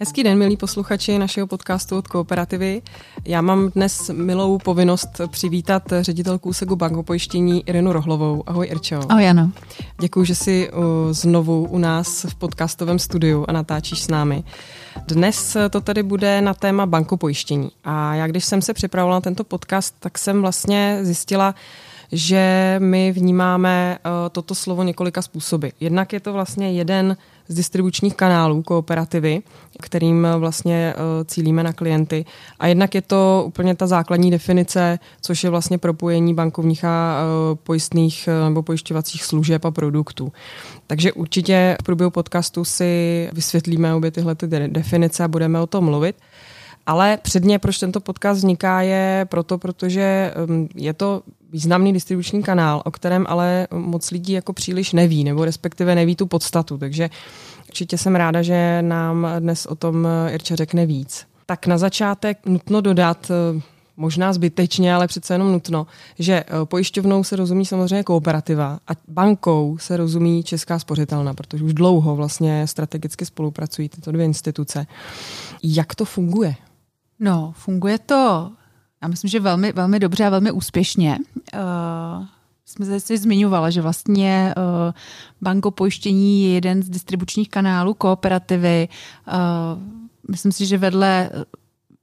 Hezký 0.00 0.22
den, 0.22 0.38
milí 0.38 0.56
posluchači 0.56 1.18
našeho 1.18 1.46
podcastu 1.46 1.98
od 1.98 2.08
Kooperativy. 2.08 2.82
Já 3.24 3.40
mám 3.40 3.70
dnes 3.70 4.10
milou 4.14 4.58
povinnost 4.58 5.20
přivítat 5.30 5.82
ředitelku 6.00 6.48
úseku 6.48 6.76
bankopojištění 6.76 7.68
Irinu 7.68 7.92
Rohlovou. 7.92 8.42
Ahoj 8.46 8.66
Irčo. 8.70 9.00
Ahoj 9.08 9.24
Jano. 9.24 9.50
Děkuji, 10.00 10.24
že 10.24 10.34
jsi 10.34 10.70
znovu 11.10 11.66
u 11.70 11.78
nás 11.78 12.24
v 12.24 12.34
podcastovém 12.34 12.98
studiu 12.98 13.44
a 13.48 13.52
natáčíš 13.52 14.02
s 14.02 14.08
námi. 14.08 14.44
Dnes 15.06 15.56
to 15.70 15.80
tady 15.80 16.02
bude 16.02 16.40
na 16.40 16.54
téma 16.54 16.86
bankopojištění. 16.86 17.70
A 17.84 18.14
já, 18.14 18.26
když 18.26 18.44
jsem 18.44 18.62
se 18.62 18.74
připravovala 18.74 19.16
na 19.16 19.20
tento 19.20 19.44
podcast, 19.44 19.94
tak 20.00 20.18
jsem 20.18 20.40
vlastně 20.40 20.98
zjistila, 21.02 21.54
že 22.12 22.76
my 22.78 23.12
vnímáme 23.12 23.98
uh, 24.04 24.10
toto 24.32 24.54
slovo 24.54 24.82
několika 24.82 25.22
způsoby. 25.22 25.68
Jednak 25.80 26.12
je 26.12 26.20
to 26.20 26.32
vlastně 26.32 26.72
jeden 26.72 27.16
z 27.48 27.54
distribučních 27.54 28.14
kanálů 28.14 28.62
kooperativy, 28.62 29.42
kterým 29.80 30.26
vlastně 30.38 30.94
uh, 30.96 31.24
cílíme 31.24 31.62
na 31.62 31.72
klienty. 31.72 32.24
A 32.58 32.66
jednak 32.66 32.94
je 32.94 33.02
to 33.02 33.44
úplně 33.46 33.74
ta 33.74 33.86
základní 33.86 34.30
definice, 34.30 34.98
což 35.20 35.44
je 35.44 35.50
vlastně 35.50 35.78
propojení 35.78 36.34
bankovních 36.34 36.84
a 36.84 37.20
uh, 37.50 37.56
pojistných 37.56 38.28
nebo 38.44 38.62
pojišťovacích 38.62 39.24
služeb 39.24 39.64
a 39.64 39.70
produktů. 39.70 40.32
Takže 40.86 41.12
určitě 41.12 41.76
v 41.80 41.84
průběhu 41.84 42.10
podcastu 42.10 42.64
si 42.64 43.28
vysvětlíme 43.32 43.94
obě 43.94 44.10
tyhle 44.10 44.34
ty 44.34 44.46
definice 44.46 45.24
a 45.24 45.28
budeme 45.28 45.60
o 45.60 45.66
tom 45.66 45.84
mluvit. 45.84 46.16
Ale 46.88 47.18
předně, 47.22 47.58
proč 47.58 47.78
tento 47.78 48.00
podcast 48.00 48.38
vzniká, 48.38 48.82
je 48.82 49.26
proto, 49.30 49.58
protože 49.58 50.34
um, 50.48 50.68
je 50.74 50.92
to 50.92 51.22
významný 51.52 51.92
distribuční 51.92 52.42
kanál, 52.42 52.82
o 52.84 52.90
kterém 52.90 53.26
ale 53.28 53.68
moc 53.74 54.10
lidí 54.10 54.32
jako 54.32 54.52
příliš 54.52 54.92
neví, 54.92 55.24
nebo 55.24 55.44
respektive 55.44 55.94
neví 55.94 56.16
tu 56.16 56.26
podstatu. 56.26 56.78
Takže 56.78 57.10
určitě 57.68 57.98
jsem 57.98 58.14
ráda, 58.14 58.42
že 58.42 58.82
nám 58.82 59.26
dnes 59.38 59.66
o 59.66 59.74
tom 59.74 60.08
Irča 60.30 60.56
řekne 60.56 60.86
víc. 60.86 61.26
Tak 61.46 61.66
na 61.66 61.78
začátek 61.78 62.46
nutno 62.46 62.80
dodat, 62.80 63.30
uh, 63.54 63.62
možná 63.96 64.32
zbytečně, 64.32 64.94
ale 64.94 65.06
přece 65.06 65.34
jenom 65.34 65.52
nutno, 65.52 65.86
že 66.18 66.44
uh, 66.44 66.64
pojišťovnou 66.64 67.24
se 67.24 67.36
rozumí 67.36 67.66
samozřejmě 67.66 68.02
kooperativa 68.02 68.78
a 68.88 68.92
bankou 69.08 69.78
se 69.80 69.96
rozumí 69.96 70.42
Česká 70.42 70.78
spořitelna, 70.78 71.34
protože 71.34 71.64
už 71.64 71.74
dlouho 71.74 72.16
vlastně 72.16 72.66
strategicky 72.66 73.26
spolupracují 73.26 73.88
tyto 73.88 74.12
dvě 74.12 74.24
instituce. 74.24 74.86
Jak 75.62 75.94
to 75.94 76.04
funguje? 76.04 76.54
No, 77.20 77.52
funguje 77.56 77.98
to, 77.98 78.52
já 79.02 79.08
myslím, 79.08 79.28
že 79.28 79.40
velmi, 79.40 79.72
velmi 79.72 79.98
dobře 79.98 80.26
a 80.26 80.30
velmi 80.30 80.50
úspěšně. 80.50 81.18
Uh, 81.54 82.26
jsme 82.66 83.00
se 83.00 83.18
zmiňovala, 83.18 83.70
že 83.70 83.82
vlastně 83.82 84.54
uh, 84.56 84.92
banko 85.40 85.70
pojištění 85.70 86.44
je 86.44 86.54
jeden 86.54 86.82
z 86.82 86.88
distribučních 86.88 87.48
kanálů 87.48 87.94
kooperativy. 87.94 88.88
Uh, 89.28 89.34
myslím 90.30 90.52
si, 90.52 90.66
že 90.66 90.78
vedle 90.78 91.30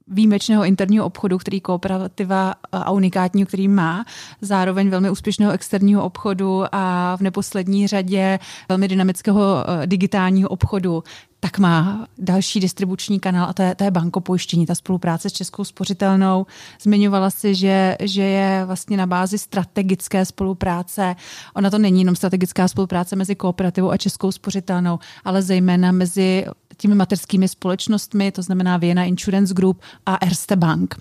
výjimečného 0.08 0.64
interního 0.64 1.06
obchodu, 1.06 1.38
který 1.38 1.60
kooperativa 1.60 2.54
a 2.72 2.90
unikátního, 2.90 3.46
který 3.46 3.68
má, 3.68 4.04
zároveň 4.40 4.90
velmi 4.90 5.10
úspěšného 5.10 5.52
externího 5.52 6.04
obchodu 6.04 6.64
a 6.72 7.16
v 7.16 7.20
neposlední 7.20 7.86
řadě 7.86 8.38
velmi 8.68 8.88
dynamického 8.88 9.64
digitálního 9.86 10.48
obchodu, 10.48 11.04
tak 11.40 11.58
má 11.58 12.06
další 12.18 12.60
distribuční 12.60 13.20
kanál 13.20 13.48
a 13.48 13.52
to 13.52 13.62
je, 13.62 13.74
to 13.74 13.84
je 13.84 13.90
bankopojištění, 13.90 14.66
ta 14.66 14.74
spolupráce 14.74 15.30
s 15.30 15.32
Českou 15.32 15.64
spořitelnou. 15.64 16.46
Zmiňovala 16.82 17.30
si, 17.30 17.54
že, 17.54 17.96
že 18.00 18.22
je 18.22 18.64
vlastně 18.64 18.96
na 18.96 19.06
bázi 19.06 19.38
strategické 19.38 20.24
spolupráce. 20.24 21.16
Ona 21.54 21.70
to 21.70 21.78
není 21.78 22.00
jenom 22.00 22.16
strategická 22.16 22.68
spolupráce 22.68 23.16
mezi 23.16 23.34
kooperativou 23.34 23.90
a 23.90 23.96
Českou 23.96 24.32
spořitelnou, 24.32 24.98
ale 25.24 25.42
zejména 25.42 25.92
mezi 25.92 26.46
těmi 26.76 26.94
materskými 26.94 27.48
společnostmi, 27.48 28.32
to 28.32 28.42
znamená 28.42 28.76
Vienna 28.76 29.04
Insurance 29.04 29.54
Group 29.54 29.80
a 30.06 30.16
Erste 30.16 30.56
Bank. 30.56 30.94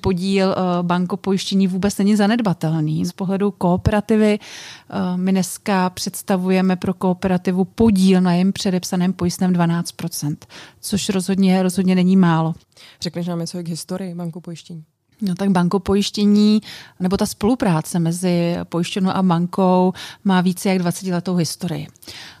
Podíl 0.00 0.52
eh, 0.52 0.82
bankopojištění 0.82 1.66
vůbec 1.66 1.98
není 1.98 2.16
zanedbatelný. 2.16 3.04
Z 3.04 3.12
pohledu 3.12 3.50
kooperativy 3.50 4.38
eh, 4.38 5.16
my 5.16 5.32
dneska 5.32 5.90
představujeme 5.90 6.76
pro 6.76 6.94
kooperativu 6.94 7.64
podíl 7.64 8.20
na 8.20 8.32
jejím 8.32 8.52
předepsaném 8.52 9.12
pojistném 9.12 9.52
12%, 9.52 10.36
což 10.80 11.08
rozhodně, 11.08 11.62
rozhodně 11.62 11.94
není 11.94 12.16
málo. 12.16 12.54
Řekneš 13.00 13.26
nám 13.26 13.38
něco 13.38 13.62
k 13.62 13.68
historii 13.68 14.14
bankopojištění? 14.14 14.84
No 15.22 15.34
tak 15.34 15.50
bankopojištění 15.50 16.60
nebo 17.00 17.16
ta 17.16 17.26
spolupráce 17.26 17.98
mezi 17.98 18.56
pojišťovnou 18.64 19.10
a 19.10 19.22
bankou 19.22 19.92
má 20.24 20.40
více 20.40 20.68
jak 20.68 20.78
20 20.78 21.06
letou 21.06 21.34
historii. 21.34 21.86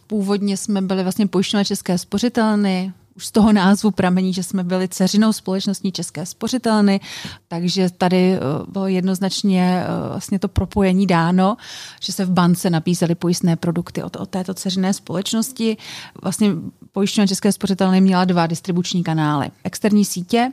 Původně 0.06 0.56
jsme 0.56 0.82
byli 0.82 1.02
vlastně 1.02 1.26
pojišťovna 1.26 1.64
České 1.64 1.98
spořitelny, 1.98 2.92
už 3.16 3.26
z 3.26 3.30
toho 3.30 3.52
názvu 3.52 3.90
pramení, 3.90 4.32
že 4.32 4.42
jsme 4.42 4.64
byli 4.64 4.88
ceřinou 4.88 5.32
společností 5.32 5.92
České 5.92 6.26
spořitelny, 6.26 7.00
takže 7.48 7.90
tady 7.98 8.34
eh, 8.34 8.40
bylo 8.68 8.86
jednoznačně 8.86 9.84
eh, 9.84 10.08
vlastně 10.08 10.38
to 10.38 10.48
propojení 10.48 11.06
dáno, 11.06 11.56
že 12.00 12.12
se 12.12 12.24
v 12.24 12.30
bance 12.30 12.70
napísaly 12.70 13.14
pojistné 13.14 13.56
produkty 13.56 14.02
od, 14.02 14.16
od 14.16 14.28
této 14.30 14.54
ceřiné 14.54 14.92
společnosti. 14.92 15.76
Vlastně 16.22 16.50
pojišťovna 16.92 17.26
České 17.26 17.52
spořitelny 17.52 18.00
měla 18.00 18.24
dva 18.24 18.46
distribuční 18.46 19.04
kanály. 19.04 19.50
Externí 19.64 20.04
sítě 20.04 20.52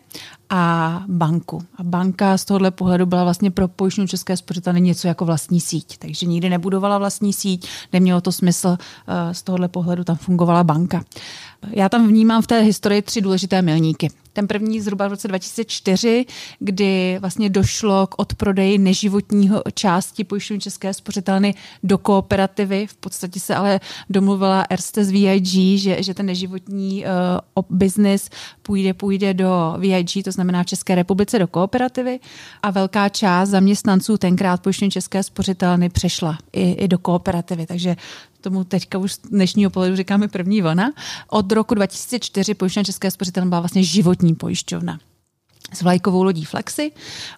a 0.55 1.03
banku. 1.07 1.61
A 1.77 1.83
banka 1.83 2.37
z 2.37 2.45
tohohle 2.45 2.71
pohledu 2.71 3.05
byla 3.05 3.23
vlastně 3.23 3.51
pro 3.51 3.67
pojišťovnu 3.67 4.07
České 4.07 4.37
spořitelny 4.37 4.81
něco 4.81 5.07
jako 5.07 5.25
vlastní 5.25 5.61
síť. 5.61 5.97
Takže 5.97 6.25
nikdy 6.25 6.49
nebudovala 6.49 6.97
vlastní 6.97 7.33
síť, 7.33 7.67
nemělo 7.93 8.21
to 8.21 8.31
smysl, 8.31 8.77
eh, 8.77 9.33
z 9.33 9.43
tohohle 9.43 9.67
pohledu 9.67 10.03
tam 10.03 10.15
fungovala 10.15 10.63
banka. 10.63 11.03
Já 11.71 11.89
tam 11.89 12.07
vnímám 12.07 12.41
v 12.41 12.47
té 12.47 12.59
historii 12.59 13.01
tři 13.01 13.21
důležité 13.21 13.61
milníky. 13.61 14.09
Ten 14.33 14.47
první 14.47 14.81
zhruba 14.81 15.07
v 15.07 15.11
roce 15.11 15.27
2004, 15.27 16.25
kdy 16.59 17.17
vlastně 17.19 17.49
došlo 17.49 18.07
k 18.07 18.15
odprodeji 18.17 18.77
neživotního 18.77 19.63
části 19.73 20.23
pojišťovny 20.23 20.61
České 20.61 20.93
spořitelny 20.93 21.55
do 21.83 21.97
kooperativy. 21.97 22.87
V 22.87 22.95
podstatě 22.95 23.39
se 23.39 23.55
ale 23.55 23.79
domluvila 24.09 24.65
Erste 24.69 25.05
z 25.05 25.11
VIG, 25.11 25.79
že, 25.79 26.03
že 26.03 26.13
ten 26.13 26.25
neživotní 26.25 27.05
uh, 27.05 27.63
business 27.69 28.29
půjde, 28.61 28.93
půjde 28.93 29.33
do 29.33 29.75
VIG, 29.77 30.23
to 30.23 30.31
znamená 30.31 30.63
v 30.63 30.65
České 30.65 30.95
republice 30.95 31.39
do 31.39 31.47
kooperativy 31.47 32.19
a 32.63 32.71
velká 32.71 33.09
část 33.09 33.49
zaměstnanců 33.49 34.17
tenkrát 34.17 34.61
pojišťovny 34.61 34.91
České 34.91 35.23
spořitelny 35.23 35.89
přešla 35.89 36.37
i, 36.53 36.71
i 36.71 36.87
do 36.87 36.97
kooperativy. 36.97 37.65
Takže 37.65 37.95
tomu 38.43 38.63
teďka 38.63 38.97
už 38.97 39.13
z 39.13 39.17
dnešního 39.17 39.71
pohledu 39.71 39.95
říkáme 39.95 40.27
první 40.27 40.61
vlna. 40.61 40.91
Od 41.29 41.51
roku 41.51 41.75
2004 41.75 42.53
pojišťovna 42.53 42.83
České 42.83 43.11
spořitelny 43.11 43.49
byla 43.49 43.61
vlastně 43.61 43.83
životní 43.83 44.35
pojišťovna 44.35 44.99
s 45.73 45.81
vlajkovou 45.81 46.23
lodí 46.23 46.45
Flexi. 46.45 46.91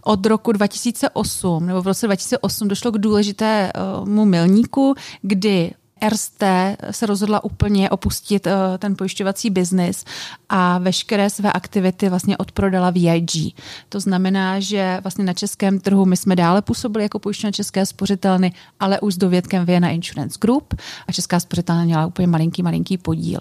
Od 0.04 0.26
roku 0.26 0.52
2008, 0.52 1.66
nebo 1.66 1.82
v 1.82 1.88
roce 1.88 2.06
2008 2.08 2.68
došlo 2.68 2.92
k 2.92 2.98
důležitému 2.98 4.26
milníku, 4.26 4.96
kdy 5.22 5.72
RST 6.10 6.44
se 6.92 7.06
rozhodla 7.06 7.44
úplně 7.44 7.90
opustit 7.90 8.48
uh, 8.48 8.54
ten 8.78 8.96
pojišťovací 8.96 9.50
biznis 9.50 10.06
a 10.50 10.78
veškeré 10.78 11.30
své 11.30 11.52
aktivity 11.52 12.10
vlastně 12.10 12.38
odprodala 12.38 12.90
VIG. 12.90 13.56
To 13.90 14.00
znamená, 14.00 14.60
že 14.60 15.00
vlastně 15.04 15.26
na 15.26 15.34
českém 15.34 15.80
trhu 15.80 16.06
my 16.06 16.18
jsme 16.18 16.36
dále 16.36 16.62
působili 16.62 17.04
jako 17.04 17.20
pojišťovna 17.20 17.52
České 17.52 17.86
spořitelny, 17.86 18.54
ale 18.80 19.00
už 19.00 19.14
s 19.14 19.18
dovědkem 19.18 19.66
Vienna 19.66 19.90
Insurance 19.90 20.38
Group 20.42 20.74
a 21.08 21.12
Česká 21.12 21.40
spořitelna 21.40 21.84
měla 21.84 22.06
úplně 22.06 22.28
malinký, 22.28 22.64
malinký 22.64 22.98
podíl. 22.98 23.40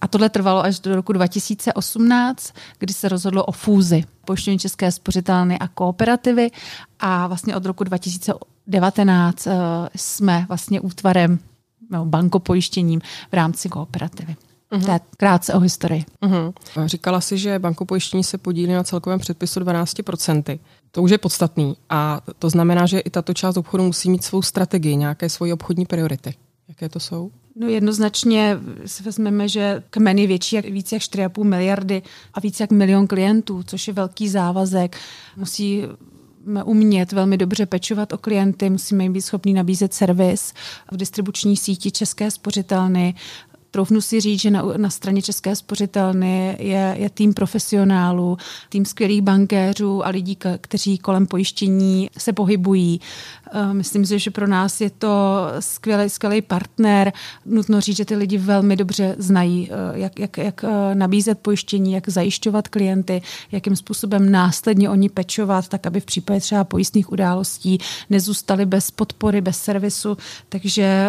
A 0.00 0.08
tohle 0.08 0.28
trvalo 0.28 0.64
až 0.64 0.80
do 0.80 0.94
roku 0.94 1.12
2018, 1.12 2.52
kdy 2.78 2.92
se 2.92 3.08
rozhodlo 3.08 3.44
o 3.44 3.52
fúzi 3.52 4.04
pojišťovny 4.24 4.58
České 4.58 4.92
spořitelny 4.92 5.58
a 5.58 5.68
kooperativy 5.68 6.50
a 7.00 7.26
vlastně 7.26 7.56
od 7.56 7.66
roku 7.66 7.84
2019 7.84 9.46
uh, 9.46 9.52
jsme 9.94 10.44
vlastně 10.48 10.80
útvarem 10.80 11.38
bankopojištěním 12.04 13.00
v 13.30 13.32
rámci 13.32 13.68
kooperativy. 13.68 14.36
Uh-huh. 14.72 14.84
To 14.84 14.90
je 14.90 15.00
krátce 15.16 15.54
o 15.54 15.60
historii. 15.60 16.04
Uh-huh. 16.22 16.52
Říkala 16.86 17.20
si, 17.20 17.38
že 17.38 17.58
bankopojištění 17.58 18.24
se 18.24 18.38
podílí 18.38 18.72
na 18.72 18.84
celkovém 18.84 19.18
předpisu 19.18 19.60
12%. 19.60 20.58
To 20.90 21.02
už 21.02 21.10
je 21.10 21.18
podstatný 21.18 21.76
a 21.90 22.20
to 22.38 22.50
znamená, 22.50 22.86
že 22.86 22.98
i 22.98 23.10
tato 23.10 23.34
část 23.34 23.56
obchodu 23.56 23.84
musí 23.84 24.10
mít 24.10 24.24
svou 24.24 24.42
strategii, 24.42 24.96
nějaké 24.96 25.28
svoje 25.28 25.54
obchodní 25.54 25.86
priority. 25.86 26.34
Jaké 26.68 26.88
to 26.88 27.00
jsou? 27.00 27.30
No 27.56 27.68
jednoznačně 27.68 28.58
si 28.86 29.02
vezmeme, 29.02 29.48
že 29.48 29.82
kmen 29.90 30.18
je 30.18 30.26
větší 30.26 30.56
jak 30.56 30.64
více 30.64 30.94
jak 30.94 31.02
4,5 31.02 31.44
miliardy 31.44 32.02
a 32.34 32.40
více 32.40 32.62
jak 32.62 32.70
milion 32.70 33.06
klientů, 33.06 33.62
což 33.62 33.88
je 33.88 33.94
velký 33.94 34.28
závazek. 34.28 34.96
Musí 35.36 35.82
umět 36.64 37.12
velmi 37.12 37.36
dobře 37.36 37.66
pečovat 37.66 38.12
o 38.12 38.18
klienty, 38.18 38.70
musíme 38.70 39.04
jim 39.04 39.12
být 39.12 39.22
schopni 39.22 39.52
nabízet 39.52 39.94
servis 39.94 40.52
v 40.92 40.96
distribuční 40.96 41.56
síti 41.56 41.90
České 41.90 42.30
spořitelny, 42.30 43.14
Troufnu 43.70 44.00
si 44.00 44.20
říct, 44.20 44.40
že 44.40 44.50
na, 44.50 44.62
na 44.76 44.90
straně 44.90 45.22
České 45.22 45.56
spořitelny 45.56 46.56
je, 46.58 46.96
je 46.98 47.10
tým 47.10 47.34
profesionálů, 47.34 48.36
tým 48.68 48.84
skvělých 48.84 49.22
bankéřů 49.22 50.06
a 50.06 50.08
lidí, 50.08 50.38
kteří 50.60 50.98
kolem 50.98 51.26
pojištění 51.26 52.10
se 52.18 52.32
pohybují. 52.32 53.00
Eh, 53.52 53.74
myslím 53.74 54.06
si, 54.06 54.18
že 54.18 54.30
pro 54.30 54.46
nás 54.46 54.80
je 54.80 54.90
to 54.90 55.46
skvělý, 55.60 56.10
skvělý 56.10 56.42
partner. 56.42 57.12
Nutno 57.46 57.80
říct, 57.80 57.96
že 57.96 58.04
ty 58.04 58.16
lidi 58.16 58.38
velmi 58.38 58.76
dobře 58.76 59.16
znají, 59.18 59.70
eh, 59.70 59.98
jak, 59.98 60.18
jak, 60.18 60.38
jak 60.38 60.64
eh, 60.64 60.94
nabízet 60.94 61.38
pojištění, 61.38 61.92
jak 61.92 62.08
zajišťovat 62.08 62.68
klienty, 62.68 63.22
jakým 63.52 63.76
způsobem 63.76 64.30
následně 64.30 64.90
oni 64.90 65.08
pečovat, 65.08 65.68
tak 65.68 65.86
aby 65.86 66.00
v 66.00 66.04
případě 66.04 66.40
třeba 66.40 66.64
pojistných 66.64 67.12
událostí 67.12 67.78
nezůstali 68.10 68.66
bez 68.66 68.90
podpory, 68.90 69.40
bez 69.40 69.58
servisu. 69.58 70.16
Takže 70.48 71.08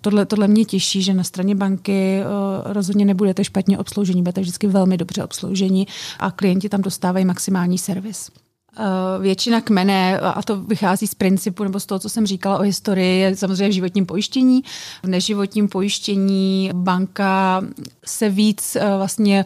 tohle, 0.00 0.26
tohle 0.26 0.48
mě 0.48 0.64
těší, 0.64 1.02
že 1.02 1.14
na 1.14 1.24
straně 1.24 1.54
banky 1.66 2.22
rozhodně 2.64 3.04
nebudete 3.04 3.44
špatně 3.44 3.78
obsloužení, 3.78 4.22
budete 4.22 4.40
vždycky 4.40 4.66
velmi 4.66 4.96
dobře 4.96 5.24
obsloužení 5.24 5.86
a 6.18 6.30
klienti 6.30 6.68
tam 6.68 6.82
dostávají 6.82 7.24
maximální 7.24 7.78
servis. 7.78 8.30
Eh, 8.78 9.22
většina 9.22 9.60
kmene, 9.60 10.20
a 10.20 10.42
to 10.42 10.56
vychází 10.56 11.06
z 11.06 11.14
principu 11.14 11.64
nebo 11.64 11.80
z 11.80 11.86
toho, 11.86 11.98
co 11.98 12.08
jsem 12.08 12.26
říkala 12.26 12.58
o 12.58 12.62
historii, 12.62 13.20
je 13.20 13.36
samozřejmě 13.36 13.68
v 13.68 13.72
životním 13.72 14.06
pojištění. 14.06 14.62
V 15.02 15.08
neživotním 15.08 15.68
pojištění 15.68 16.70
banka 16.74 17.62
se 18.04 18.28
víc 18.30 18.76
eh, 18.76 18.96
vlastně 18.96 19.44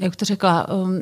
jak 0.00 0.16
to 0.16 0.24
řekla, 0.24 0.68
um, 0.68 1.00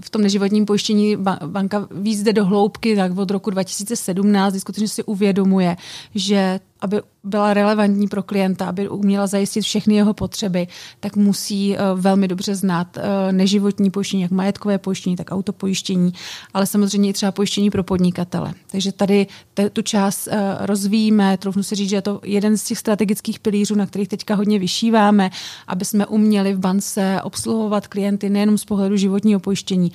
v 0.00 0.10
tom 0.10 0.22
neživotním 0.22 0.66
pojištění 0.66 1.16
banka 1.46 1.88
víc 1.90 2.22
jde 2.22 2.32
do 2.32 2.44
hloubky, 2.44 2.96
tak 2.96 3.18
od 3.18 3.30
roku 3.30 3.50
2017 3.50 4.54
skutečně 4.58 4.88
si 4.88 5.02
uvědomuje, 5.04 5.76
že 6.14 6.60
aby 6.82 7.02
byla 7.24 7.54
relevantní 7.54 8.08
pro 8.08 8.22
klienta, 8.22 8.66
aby 8.66 8.88
uměla 8.88 9.26
zajistit 9.26 9.60
všechny 9.60 9.94
jeho 9.94 10.14
potřeby, 10.14 10.66
tak 11.00 11.16
musí 11.16 11.76
uh, 11.76 12.00
velmi 12.00 12.28
dobře 12.28 12.54
znát 12.54 12.96
uh, 12.96 13.02
neživotní 13.32 13.90
pojištění, 13.90 14.22
jak 14.22 14.30
majetkové 14.30 14.78
pojištění, 14.78 15.16
tak 15.16 15.30
autopojištění, 15.30 16.12
ale 16.54 16.66
samozřejmě 16.66 17.10
i 17.10 17.12
třeba 17.12 17.32
pojištění 17.32 17.70
pro 17.70 17.84
podnikatele. 17.84 18.54
Takže 18.70 18.92
tady 18.92 19.26
tu 19.72 19.82
část 19.82 20.26
uh, 20.26 20.32
rozvíjíme, 20.60 21.36
troufnu 21.36 21.62
si 21.62 21.74
říct, 21.74 21.90
že 21.90 21.96
je 21.96 22.02
to 22.02 22.20
jeden 22.24 22.56
z 22.56 22.64
těch 22.64 22.78
strategických 22.78 23.40
pilířů, 23.40 23.74
na 23.74 23.86
kterých 23.86 24.08
teďka 24.08 24.34
hodně 24.34 24.58
vyšíváme, 24.58 25.30
aby 25.66 25.84
jsme 25.84 26.06
uměli 26.06 26.54
v 26.54 26.58
bance 26.58 27.20
obsluhovat 27.22 27.86
klienty 27.86 28.30
nejenom 28.30 28.58
z 28.58 28.64
pohledu 28.64 28.96
životního 28.96 29.40
pojištění, 29.40 29.92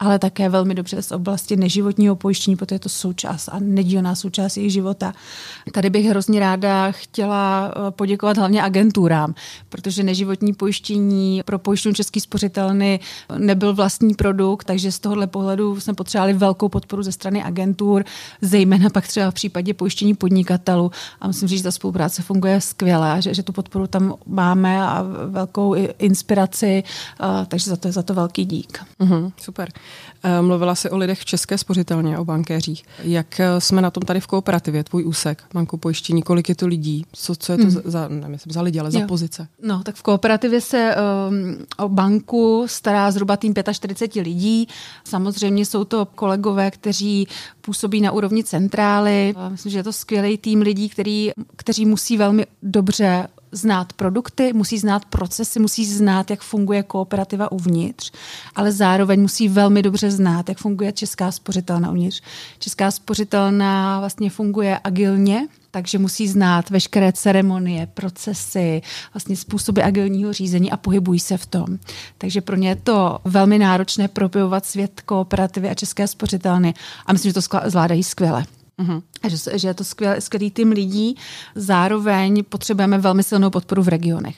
ale 0.00 0.18
také 0.18 0.48
velmi 0.48 0.74
dobře 0.74 1.02
z 1.02 1.12
oblasti 1.12 1.56
neživotního 1.56 2.16
pojištění, 2.16 2.56
protože 2.56 2.74
je 2.74 2.78
to 2.78 2.88
součást 2.88 3.48
a 3.48 3.58
nedílná 3.58 4.14
součást 4.14 4.56
jejich 4.56 4.72
života. 4.72 5.12
Tady 5.72 5.90
bych 5.90 6.06
hrozně 6.06 6.40
ráda 6.40 6.92
chtěla 6.92 7.72
eh, 7.76 7.90
poděkovat 7.90 8.36
hlavně 8.36 8.62
agenturám, 8.62 9.34
protože 9.68 10.02
neživotní 10.02 10.52
pojištění 10.52 11.42
pro 11.44 11.58
pojištění 11.58 11.94
Český 11.94 12.20
spořitelny 12.20 13.00
nebyl 13.38 13.74
vlastní 13.74 14.14
produkt, 14.14 14.64
takže 14.64 14.92
z 14.92 14.98
tohohle 14.98 15.26
pohledu 15.26 15.80
jsme 15.80 15.94
potřebovali 15.94 16.32
velkou 16.32 16.68
podporu 16.68 17.02
ze 17.02 17.12
strany 17.12 17.42
agentur, 17.42 18.04
zejména 18.42 18.90
pak 18.90 19.08
třeba 19.08 19.30
v 19.30 19.34
případě 19.34 19.74
pojištění 19.74 20.14
podnikatelů. 20.14 20.90
A 21.20 21.26
musím 21.26 21.48
říct, 21.48 21.58
že 21.58 21.64
ta 21.64 21.70
spolupráce 21.70 22.22
funguje 22.22 22.60
skvěle 22.60 23.22
že, 23.22 23.34
že 23.34 23.42
tu 23.42 23.52
podporu 23.52 23.86
tam 23.86 24.14
máme 24.26 24.82
a 24.82 25.02
velkou 25.26 25.74
inspiraci, 25.98 26.82
eh, 27.20 27.46
takže 27.48 27.70
za 27.70 27.76
to 27.76 27.88
je 27.88 27.92
za 27.92 28.02
to 28.02 28.14
velký 28.14 28.44
dík. 28.44 28.84
Mm-hmm, 29.00 29.32
super. 29.40 29.68
Eh, 30.22 30.42
mluvila 30.42 30.74
si 30.74 30.90
o 30.90 30.96
lidech 30.96 31.20
v 31.20 31.24
České 31.24 31.58
spořitelně, 31.58 32.18
o 32.18 32.24
bankéřích. 32.24 32.84
Jak 33.02 33.40
eh, 33.40 33.60
jsme 33.60 33.82
na 33.82 33.90
tom 33.90 34.02
tady 34.02 34.20
v 34.20 34.26
kooperativě, 34.26 34.84
tvůj 34.84 35.04
úsek, 35.04 35.42
banku 35.54 35.76
pojištění, 35.76 36.22
kolik 36.22 36.48
je 36.48 36.54
to 36.54 36.66
lidí? 36.66 37.04
Co, 37.12 37.36
co 37.36 37.52
je 37.52 37.58
to 37.58 37.64
hmm. 37.64 37.82
za, 37.84 38.08
nemyslím, 38.08 38.52
za 38.52 38.62
lidi, 38.62 38.80
ale 38.80 38.90
jo. 38.92 39.00
za 39.00 39.06
pozice? 39.06 39.48
No, 39.62 39.82
tak 39.82 39.94
v 39.94 40.02
kooperativě 40.02 40.60
se 40.60 40.94
um, 41.28 41.56
o 41.78 41.88
banku 41.88 42.64
stará 42.66 43.10
zhruba 43.10 43.36
tým 43.36 43.54
45 43.72 44.22
lidí. 44.22 44.68
Samozřejmě 45.04 45.66
jsou 45.66 45.84
to 45.84 46.06
kolegové, 46.06 46.70
kteří 46.70 47.28
působí 47.60 48.00
na 48.00 48.12
úrovni 48.12 48.44
centrály. 48.44 49.34
Myslím, 49.48 49.72
že 49.72 49.78
je 49.78 49.84
to 49.84 49.92
skvělý 49.92 50.38
tým 50.38 50.60
lidí, 50.60 50.88
který, 50.88 51.30
kteří 51.56 51.86
musí 51.86 52.16
velmi 52.16 52.46
dobře 52.62 53.28
znát 53.52 53.92
produkty, 53.92 54.52
musí 54.52 54.78
znát 54.78 55.04
procesy, 55.04 55.60
musí 55.60 55.84
znát, 55.84 56.30
jak 56.30 56.40
funguje 56.40 56.82
kooperativa 56.82 57.52
uvnitř, 57.52 58.12
ale 58.56 58.72
zároveň 58.72 59.20
musí 59.20 59.48
velmi 59.48 59.82
dobře 59.82 60.10
znát, 60.10 60.48
jak 60.48 60.58
funguje 60.58 60.92
Česká 60.92 61.32
spořitelna 61.32 61.90
uvnitř. 61.90 62.22
Česká 62.58 62.90
spořitelna 62.90 63.98
vlastně 63.98 64.30
funguje 64.30 64.80
agilně, 64.84 65.48
takže 65.70 65.98
musí 65.98 66.28
znát 66.28 66.70
veškeré 66.70 67.12
ceremonie, 67.12 67.86
procesy, 67.94 68.82
vlastně 69.14 69.36
způsoby 69.36 69.82
agilního 69.82 70.32
řízení 70.32 70.70
a 70.70 70.76
pohybují 70.76 71.20
se 71.20 71.36
v 71.36 71.46
tom. 71.46 71.66
Takže 72.18 72.40
pro 72.40 72.56
ně 72.56 72.68
je 72.68 72.76
to 72.76 73.18
velmi 73.24 73.58
náročné 73.58 74.08
propojovat 74.08 74.66
svět 74.66 75.00
kooperativy 75.00 75.68
a 75.68 75.74
české 75.74 76.06
spořitelny 76.06 76.74
a 77.06 77.12
myslím, 77.12 77.30
že 77.30 77.34
to 77.34 77.58
zvládají 77.66 78.02
skvěle. 78.02 78.44
Uh-huh. 78.80 79.02
Že, 79.28 79.58
že 79.58 79.68
je 79.68 79.74
to 79.74 79.84
skvělý, 79.84 80.20
skvělý 80.20 80.50
tým 80.50 80.72
lidí. 80.72 81.16
Zároveň 81.54 82.44
potřebujeme 82.44 82.98
velmi 82.98 83.22
silnou 83.22 83.50
podporu 83.50 83.82
v 83.82 83.88
regionech. 83.88 84.36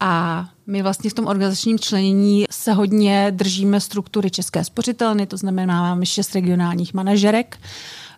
A 0.00 0.48
my 0.66 0.82
vlastně 0.82 1.10
v 1.10 1.14
tom 1.14 1.26
organizačním 1.26 1.78
členění 1.78 2.44
se 2.50 2.72
hodně 2.72 3.26
držíme 3.30 3.80
struktury 3.80 4.30
České 4.30 4.64
spořitelny, 4.64 5.26
to 5.26 5.36
znamená, 5.36 5.82
máme 5.82 6.06
šest 6.06 6.34
regionálních 6.34 6.94
manažerek 6.94 7.58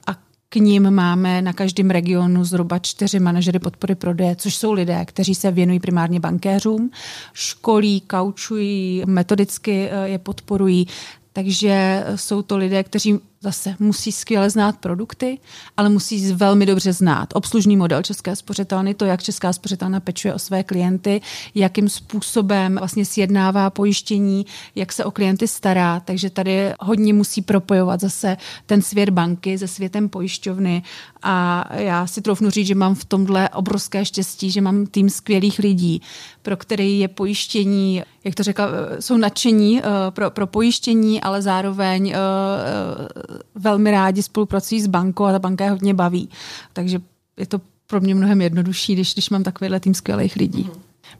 a 0.06 0.14
k 0.48 0.56
ním 0.56 0.90
máme 0.90 1.42
na 1.42 1.52
každém 1.52 1.90
regionu 1.90 2.44
zhruba 2.44 2.78
čtyři 2.78 3.20
manažery 3.20 3.58
podpory 3.58 3.94
prodeje, 3.94 4.36
což 4.36 4.54
jsou 4.54 4.72
lidé, 4.72 5.04
kteří 5.04 5.34
se 5.34 5.50
věnují 5.50 5.80
primárně 5.80 6.20
bankéřům, 6.20 6.90
školí, 7.32 8.00
kaučují, 8.00 9.02
metodicky 9.06 9.88
eh, 9.90 10.08
je 10.08 10.18
podporují, 10.18 10.86
takže 11.32 12.04
jsou 12.16 12.42
to 12.42 12.56
lidé, 12.56 12.84
kteří 12.84 13.18
zase 13.42 13.76
musí 13.78 14.12
skvěle 14.12 14.50
znát 14.50 14.78
produkty, 14.78 15.38
ale 15.76 15.88
musí 15.88 16.32
velmi 16.32 16.66
dobře 16.66 16.92
znát 16.92 17.28
obslužný 17.34 17.76
model 17.76 18.02
České 18.02 18.36
spořitelny, 18.36 18.94
to, 18.94 19.04
jak 19.04 19.22
Česká 19.22 19.52
spořitelna 19.52 20.00
pečuje 20.00 20.34
o 20.34 20.38
své 20.38 20.62
klienty, 20.64 21.20
jakým 21.54 21.88
způsobem 21.88 22.76
vlastně 22.76 23.04
sjednává 23.04 23.70
pojištění, 23.70 24.46
jak 24.74 24.92
se 24.92 25.04
o 25.04 25.10
klienty 25.10 25.48
stará. 25.48 26.00
Takže 26.00 26.30
tady 26.30 26.72
hodně 26.80 27.14
musí 27.14 27.42
propojovat 27.42 28.00
zase 28.00 28.36
ten 28.66 28.82
svět 28.82 29.10
banky 29.10 29.58
se 29.58 29.68
světem 29.68 30.08
pojišťovny 30.08 30.82
a 31.22 31.68
já 31.74 32.06
si 32.06 32.22
troufnu 32.22 32.50
říct, 32.50 32.66
že 32.66 32.74
mám 32.74 32.94
v 32.94 33.04
tomhle 33.04 33.48
obrovské 33.48 34.04
štěstí, 34.04 34.50
že 34.50 34.60
mám 34.60 34.86
tým 34.86 35.10
skvělých 35.10 35.58
lidí, 35.58 36.02
pro 36.42 36.56
který 36.56 36.98
je 36.98 37.08
pojištění, 37.08 38.02
jak 38.24 38.34
to 38.34 38.42
řekla, 38.42 38.68
jsou 39.00 39.16
nadšení 39.16 39.82
uh, 39.82 39.88
pro, 40.10 40.30
pro 40.30 40.46
pojištění, 40.46 41.20
ale 41.20 41.42
zároveň 41.42 42.06
uh, 42.06 43.31
velmi 43.54 43.90
rádi 43.90 44.22
spolupracují 44.22 44.80
s 44.80 44.86
bankou 44.86 45.24
a 45.24 45.32
ta 45.32 45.38
banka 45.38 45.64
je 45.64 45.70
hodně 45.70 45.94
baví. 45.94 46.28
Takže 46.72 47.00
je 47.36 47.46
to 47.46 47.60
pro 47.86 48.00
mě 48.00 48.14
mnohem 48.14 48.40
jednodušší, 48.40 48.94
když, 48.94 49.12
když 49.12 49.30
mám 49.30 49.42
takovýhle 49.42 49.80
tým 49.80 49.94
skvělých 49.94 50.36
lidí. 50.36 50.70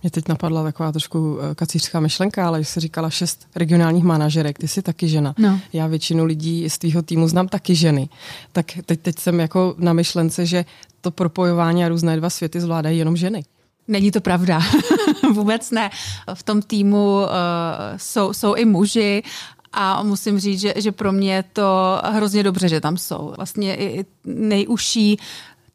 Mě 0.02 0.10
teď 0.10 0.28
napadla 0.28 0.62
taková 0.62 0.92
trošku 0.92 1.38
eh, 1.40 1.54
kacířská 1.54 2.00
myšlenka, 2.00 2.46
ale 2.46 2.58
když 2.58 2.68
jsi 2.68 2.80
říkala 2.80 3.10
šest 3.10 3.46
regionálních 3.56 4.04
manažerek, 4.04 4.58
ty 4.58 4.68
jsi 4.68 4.82
taky 4.82 5.08
žena. 5.08 5.34
No. 5.38 5.60
Já 5.72 5.86
většinu 5.86 6.24
lidí 6.24 6.70
z 6.70 6.78
tvýho 6.78 7.02
týmu 7.02 7.28
znám 7.28 7.48
taky 7.48 7.74
ženy. 7.74 8.08
Tak 8.52 8.66
teď, 8.86 9.00
teď 9.00 9.18
jsem 9.18 9.40
jako 9.40 9.74
na 9.78 9.92
myšlence, 9.92 10.46
že 10.46 10.64
to 11.00 11.10
propojování 11.10 11.84
a 11.84 11.88
různé 11.88 12.16
dva 12.16 12.30
světy 12.30 12.60
zvládají 12.60 12.98
jenom 12.98 13.16
ženy. 13.16 13.44
Není 13.88 14.10
to 14.10 14.20
pravda. 14.20 14.60
Vůbec 15.34 15.70
ne. 15.70 15.90
V 16.34 16.42
tom 16.42 16.62
týmu 16.62 17.20
uh, 17.20 17.28
jsou, 17.96 18.32
jsou 18.32 18.54
i 18.54 18.64
muži 18.64 19.22
a 19.72 20.02
musím 20.02 20.40
říct, 20.40 20.60
že, 20.60 20.74
že 20.76 20.92
pro 20.92 21.12
mě 21.12 21.34
je 21.34 21.44
to 21.52 22.00
hrozně 22.04 22.42
dobře, 22.42 22.68
že 22.68 22.80
tam 22.80 22.96
jsou. 22.96 23.34
Vlastně 23.36 23.76
i 23.76 24.04
nejužší 24.24 25.18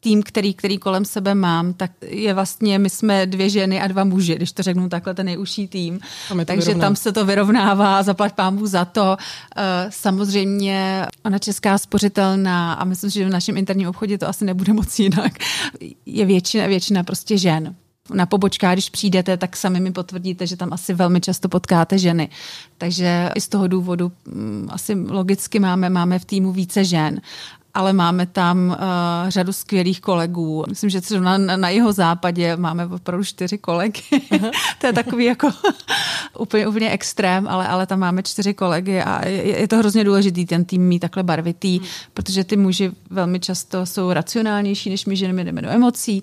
tým, 0.00 0.22
který, 0.22 0.54
který 0.54 0.78
kolem 0.78 1.04
sebe 1.04 1.34
mám, 1.34 1.72
tak 1.72 1.90
je 2.06 2.34
vlastně, 2.34 2.78
my 2.78 2.90
jsme 2.90 3.26
dvě 3.26 3.50
ženy 3.50 3.80
a 3.80 3.86
dva 3.86 4.04
muži, 4.04 4.34
když 4.34 4.52
to 4.52 4.62
řeknu 4.62 4.88
takhle, 4.88 5.14
ten 5.14 5.26
nejužší 5.26 5.68
tým. 5.68 6.00
Takže 6.44 6.66
vyrovná. 6.66 6.86
tam 6.86 6.96
se 6.96 7.12
to 7.12 7.24
vyrovnává, 7.24 8.02
zaplať 8.02 8.34
pámu 8.34 8.66
za 8.66 8.84
to. 8.84 9.16
Eh, 9.56 9.86
samozřejmě 9.90 11.06
ona 11.24 11.38
česká 11.38 11.78
spořitelná 11.78 12.72
a 12.72 12.84
myslím, 12.84 13.10
že 13.10 13.26
v 13.26 13.30
našem 13.30 13.56
interním 13.56 13.88
obchodě 13.88 14.18
to 14.18 14.28
asi 14.28 14.44
nebude 14.44 14.72
moc 14.72 14.98
jinak, 14.98 15.32
je 16.06 16.26
většina, 16.26 16.66
většina 16.66 17.04
prostě 17.04 17.38
žen 17.38 17.74
na 18.14 18.26
pobočkách, 18.26 18.72
když 18.72 18.90
přijdete, 18.90 19.36
tak 19.36 19.56
sami 19.56 19.80
mi 19.80 19.92
potvrdíte, 19.92 20.46
že 20.46 20.56
tam 20.56 20.72
asi 20.72 20.94
velmi 20.94 21.20
často 21.20 21.48
potkáte 21.48 21.98
ženy. 21.98 22.28
Takže 22.78 23.30
i 23.34 23.40
z 23.40 23.48
toho 23.48 23.68
důvodu 23.68 24.12
mm, 24.26 24.68
asi 24.72 24.94
logicky 24.94 25.58
máme, 25.58 25.90
máme 25.90 26.18
v 26.18 26.24
týmu 26.24 26.52
více 26.52 26.84
žen 26.84 27.20
ale 27.78 27.92
máme 27.92 28.26
tam 28.26 28.68
uh, 28.68 28.74
řadu 29.28 29.52
skvělých 29.52 30.00
kolegů. 30.00 30.64
Myslím, 30.68 30.90
že 30.90 31.00
třeba 31.00 31.38
na, 31.38 31.56
na 31.56 31.68
jeho 31.68 31.92
západě 31.92 32.56
máme 32.56 32.86
opravdu 32.86 33.24
čtyři 33.24 33.58
kolegy. 33.58 34.02
to 34.80 34.86
je 34.86 34.92
takový 34.92 35.24
jako 35.24 35.48
úplně, 36.38 36.68
úplně 36.68 36.90
extrém, 36.90 37.48
ale, 37.48 37.68
ale 37.68 37.86
tam 37.86 37.98
máme 37.98 38.22
čtyři 38.22 38.54
kolegy 38.54 39.00
a 39.00 39.26
je, 39.26 39.60
je 39.60 39.68
to 39.68 39.76
hrozně 39.76 40.04
důležitý 40.04 40.46
ten 40.46 40.64
tým 40.64 40.82
mít 40.82 40.98
takhle 40.98 41.22
barvitý, 41.22 41.78
hmm. 41.78 41.88
protože 42.14 42.44
ty 42.44 42.56
muži 42.56 42.90
velmi 43.10 43.40
často 43.40 43.86
jsou 43.86 44.12
racionálnější 44.12 44.90
než 44.90 45.06
my 45.06 45.16
ženy, 45.16 45.44
jdeme 45.44 45.62
do 45.62 45.68
emocí 45.68 46.22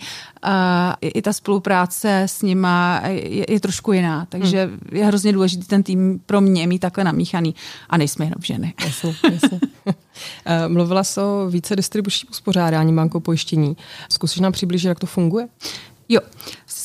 i, 1.01 1.21
ta 1.21 1.33
spolupráce 1.33 2.21
s 2.25 2.41
nima 2.41 3.01
je, 3.07 3.45
je 3.49 3.59
trošku 3.59 3.93
jiná, 3.93 4.25
takže 4.29 4.65
hmm. 4.65 4.79
je 4.91 5.05
hrozně 5.05 5.33
důležitý 5.33 5.65
ten 5.65 5.83
tým 5.83 6.19
pro 6.25 6.41
mě 6.41 6.67
mít 6.67 6.79
takhle 6.79 7.03
namíchaný 7.03 7.55
a 7.89 7.97
nejsme 7.97 8.25
jenom 8.25 8.41
ženy. 8.43 8.73
Jasně, 8.85 9.15
jasně. 9.31 9.59
Eh, 10.45 10.67
mluvila 10.67 11.03
jsi 11.03 11.19
o 11.19 11.47
více 11.49 11.75
distribučním 11.75 12.29
uspořádání 12.29 12.95
bankou 12.95 13.19
pojištění. 13.19 13.77
Zkusíš 14.09 14.39
nám 14.39 14.51
přiblížit, 14.51 14.87
jak 14.87 14.99
to 14.99 15.07
funguje? 15.07 15.47
Jo, 16.09 16.21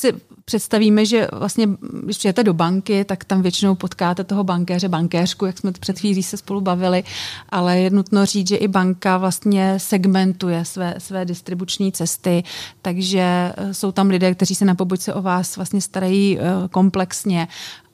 si 0.01 0.13
představíme, 0.45 1.07
že 1.07 1.29
vlastně, 1.33 1.69
když 2.05 2.19
přijete 2.19 2.45
do 2.45 2.55
banky, 2.55 3.05
tak 3.05 3.25
tam 3.25 3.43
většinou 3.43 3.75
potkáte 3.75 4.25
toho 4.25 4.45
bankéře, 4.45 4.89
bankéřku, 4.89 5.47
jak 5.47 5.59
jsme 5.59 5.73
před 5.73 5.99
chvílí 5.99 6.23
se 6.23 6.37
spolu 6.37 6.61
bavili, 6.61 7.05
ale 7.49 7.79
je 7.79 7.91
nutno 7.91 8.27
říct, 8.27 8.49
že 8.49 8.57
i 8.57 8.69
banka 8.69 9.19
vlastně 9.19 9.75
segmentuje 9.79 10.65
své, 10.65 10.95
své 10.99 11.25
distribuční 11.25 11.93
cesty, 11.93 12.43
takže 12.83 13.53
eh, 13.57 13.75
jsou 13.75 13.93
tam 13.93 14.09
lidé, 14.09 14.35
kteří 14.35 14.55
se 14.55 14.65
na 14.65 14.75
pobočce 14.75 15.15
o 15.15 15.23
vás 15.23 15.57
vlastně 15.57 15.81
starají 15.81 16.39
eh, 16.39 16.43
komplexně 16.71 17.49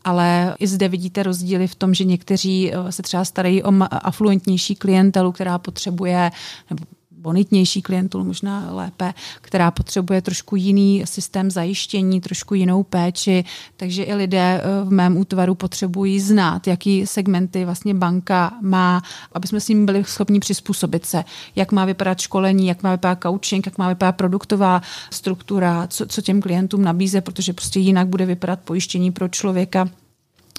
ale 0.04 0.54
i 0.58 0.66
zde 0.66 0.88
vidíte 0.88 1.22
rozdíly 1.22 1.66
v 1.66 1.75
tom, 1.75 1.94
že 1.94 2.04
někteří 2.04 2.72
eh, 2.72 2.92
se 2.92 3.02
třeba 3.02 3.25
starají 3.25 3.62
o 3.62 3.72
afluentnější 3.90 4.75
klientelu, 4.75 5.32
která 5.32 5.58
potřebuje, 5.58 6.30
nebo 6.70 6.84
bonitnější 7.26 7.83
klientelu 7.83 8.25
možná 8.25 8.68
lépe, 8.71 9.14
která 9.40 9.71
potřebuje 9.71 10.23
trošku 10.23 10.56
jiný 10.56 11.02
systém 11.04 11.50
zajištění, 11.50 12.21
trošku 12.21 12.54
jinou 12.54 12.83
péči, 12.83 13.45
takže 13.76 14.02
i 14.02 14.14
lidé 14.14 14.62
eh, 14.62 14.85
v 14.85 14.90
mém 14.90 15.16
útvaru 15.16 15.54
potřebují 15.54 16.21
znát, 16.21 16.66
jaký 16.66 17.06
segmenty 17.06 17.64
vlastně 17.64 17.95
banka 17.95 18.54
má, 18.62 19.02
aby 19.33 19.49
jsme 19.49 19.61
s 19.61 19.68
ním 19.68 19.87
byli 19.87 20.04
schopni 20.04 20.40
přizpůsobit 20.40 21.06
se, 21.06 21.25
jak 21.56 21.73
má 21.73 21.85
vypadat 21.85 22.21
školení, 22.21 22.66
jak 22.66 22.83
má 22.83 22.90
vypadat 22.90 23.18
coaching, 23.23 23.66
jak 23.66 23.78
má 23.78 23.88
vypadat 23.88 24.12
produktová 24.12 24.83
struktura, 25.11 25.87
co, 25.87 26.06
co 26.06 26.23
těm 26.23 26.40
klientům 26.40 26.83
nabíze, 26.83 27.21
protože 27.21 27.52
prostě 27.52 27.80
jinak 27.80 28.06
bude 28.06 28.26
vypadat 28.26 28.61
pojištění 28.64 29.11
pro 29.11 29.28
člověka 29.28 29.88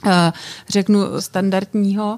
eh, 0.05 0.31
řeknu 0.69 0.99
standardního 1.19 2.17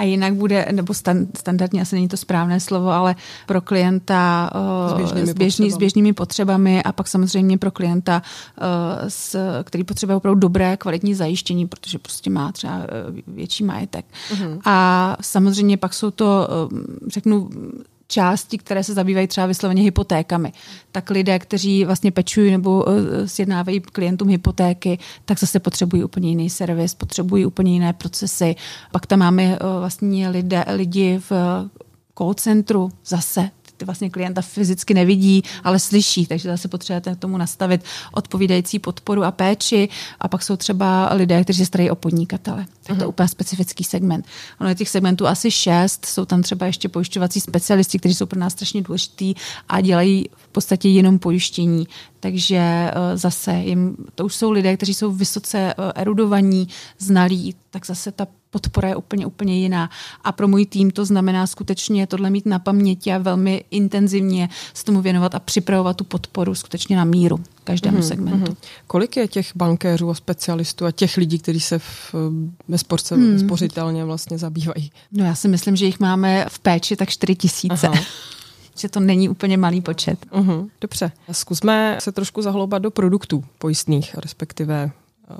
a 0.00 0.02
jinak 0.02 0.34
bude, 0.34 0.66
nebo 0.72 0.94
stand, 0.94 1.38
standardně 1.38 1.82
asi 1.82 1.94
není 1.94 2.08
to 2.08 2.16
správné 2.16 2.60
slovo, 2.60 2.90
ale 2.90 3.16
pro 3.46 3.60
klienta 3.60 4.50
s 4.88 4.92
běžnými, 4.92 5.26
s, 5.26 5.34
běžný, 5.34 5.70
s 5.70 5.76
běžnými 5.76 6.12
potřebami 6.12 6.82
a 6.82 6.92
pak 6.92 7.08
samozřejmě 7.08 7.58
pro 7.58 7.70
klienta, 7.70 8.22
s, 9.08 9.36
který 9.64 9.84
potřebuje 9.84 10.16
opravdu 10.16 10.40
dobré, 10.40 10.76
kvalitní 10.76 11.14
zajištění, 11.14 11.66
protože 11.66 11.98
prostě 11.98 12.30
má 12.30 12.52
třeba 12.52 12.74
e, 12.74 12.86
větší 13.26 13.64
majetek. 13.64 14.04
Uh-huh. 14.32 14.60
A 14.64 15.16
samozřejmě 15.20 15.76
pak 15.76 15.94
jsou 15.94 16.10
to, 16.10 16.48
řeknu, 17.06 17.50
části, 18.10 18.58
které 18.58 18.84
se 18.84 18.94
zabývají 18.94 19.26
třeba 19.26 19.46
vysloveně 19.46 19.82
hypotékami. 19.82 20.52
Tak 20.92 21.10
lidé, 21.10 21.38
kteří 21.38 21.84
vlastně 21.84 22.10
pečují 22.12 22.50
nebo 22.50 22.84
eh, 22.88 23.28
sjednávají 23.28 23.80
klientům 23.80 24.28
hypotéky, 24.28 24.98
tak 25.24 25.38
zase 25.38 25.60
potřebují 25.60 26.04
úplně 26.04 26.28
jiný 26.28 26.50
servis, 26.50 26.94
potřebují 26.94 27.46
úplně 27.46 27.72
jiné 27.72 27.92
procesy. 27.92 28.56
Pak 28.92 29.06
tam 29.06 29.18
máme 29.18 29.42
eh, 29.42 29.58
vlastně 29.78 30.28
lidé, 30.28 30.64
lidi 30.74 31.20
v 31.30 31.32
call 32.18 32.34
centru 32.34 32.90
zase 33.06 33.50
vlastně 33.84 34.10
klienta 34.10 34.42
fyzicky 34.42 34.94
nevidí, 34.94 35.42
ale 35.64 35.78
slyší, 35.78 36.26
takže 36.26 36.48
zase 36.48 36.68
potřebujete 36.68 37.16
tomu 37.16 37.36
nastavit 37.36 37.84
odpovídající 38.12 38.78
podporu 38.78 39.24
a 39.24 39.30
péči. 39.30 39.88
A 40.20 40.28
pak 40.28 40.42
jsou 40.42 40.56
třeba 40.56 41.14
lidé, 41.14 41.44
kteří 41.44 41.58
se 41.58 41.66
starají 41.66 41.90
o 41.90 41.94
podnikatele. 41.94 42.66
Tak 42.66 42.86
to 42.86 42.92
je 42.92 42.96
mhm. 42.96 43.08
úplně 43.08 43.28
specifický 43.28 43.84
segment. 43.84 44.26
Ono 44.60 44.68
je 44.68 44.74
těch 44.74 44.88
segmentů 44.88 45.26
asi 45.26 45.50
šest, 45.50 46.06
jsou 46.06 46.24
tam 46.24 46.42
třeba 46.42 46.66
ještě 46.66 46.88
pojišťovací 46.88 47.40
specialisti, 47.40 47.98
kteří 47.98 48.14
jsou 48.14 48.26
pro 48.26 48.40
nás 48.40 48.52
strašně 48.52 48.82
důležitý 48.82 49.34
a 49.68 49.80
dělají 49.80 50.26
v 50.36 50.48
podstatě 50.48 50.88
jenom 50.88 51.18
pojištění. 51.18 51.88
Takže 52.20 52.56
eh, 52.56 52.92
zase 53.16 53.52
jim, 53.52 53.96
to 54.14 54.24
už 54.24 54.34
jsou 54.34 54.50
lidé, 54.50 54.76
kteří 54.76 54.94
jsou 54.94 55.12
vysoce 55.12 55.58
eh, 55.58 55.92
erudovaní, 55.94 56.68
znalí, 56.98 57.54
tak 57.70 57.86
zase 57.86 58.12
ta 58.12 58.26
podpora 58.50 58.88
je 58.88 58.96
úplně, 58.96 59.26
úplně 59.26 59.58
jiná. 59.58 59.90
A 60.24 60.32
pro 60.32 60.48
můj 60.48 60.66
tým 60.66 60.90
to 60.90 61.04
znamená 61.04 61.46
skutečně 61.46 62.06
tohle 62.06 62.30
mít 62.30 62.46
na 62.46 62.58
paměti 62.58 63.12
a 63.12 63.18
velmi 63.18 63.64
intenzivně 63.70 64.48
se 64.74 64.84
tomu 64.84 65.00
věnovat 65.00 65.34
a 65.34 65.38
připravovat 65.38 65.96
tu 65.96 66.04
podporu 66.04 66.54
skutečně 66.54 66.96
na 66.96 67.04
míru 67.04 67.40
každému 67.64 67.98
mm-hmm, 67.98 68.08
segmentu. 68.08 68.52
Mm-hmm. 68.52 68.66
Kolik 68.86 69.16
je 69.16 69.28
těch 69.28 69.52
bankéřů 69.56 70.10
a 70.10 70.14
specialistů 70.14 70.86
a 70.86 70.90
těch 70.90 71.16
lidí, 71.16 71.38
kteří 71.38 71.60
se 71.60 71.78
v, 71.78 72.14
ve 72.68 72.78
sportce 72.78 73.14
hmm. 73.14 73.38
spořitelně 73.38 74.04
vlastně 74.04 74.38
zabývají? 74.38 74.92
No 75.12 75.24
já 75.24 75.34
si 75.34 75.48
myslím, 75.48 75.76
že 75.76 75.86
jich 75.86 76.00
máme 76.00 76.46
v 76.48 76.58
péči 76.58 76.96
tak 76.96 77.08
4 77.08 77.34
tisíce. 77.34 77.90
že 78.80 78.88
to 78.88 79.00
není 79.00 79.28
úplně 79.28 79.56
malý 79.56 79.80
počet. 79.80 80.26
Uh-huh, 80.26 80.68
dobře. 80.80 81.12
Zkusme 81.32 81.96
se 82.00 82.12
trošku 82.12 82.42
zahloubat 82.42 82.82
do 82.82 82.90
produktů 82.90 83.44
pojistných, 83.58 84.14
respektive 84.14 84.90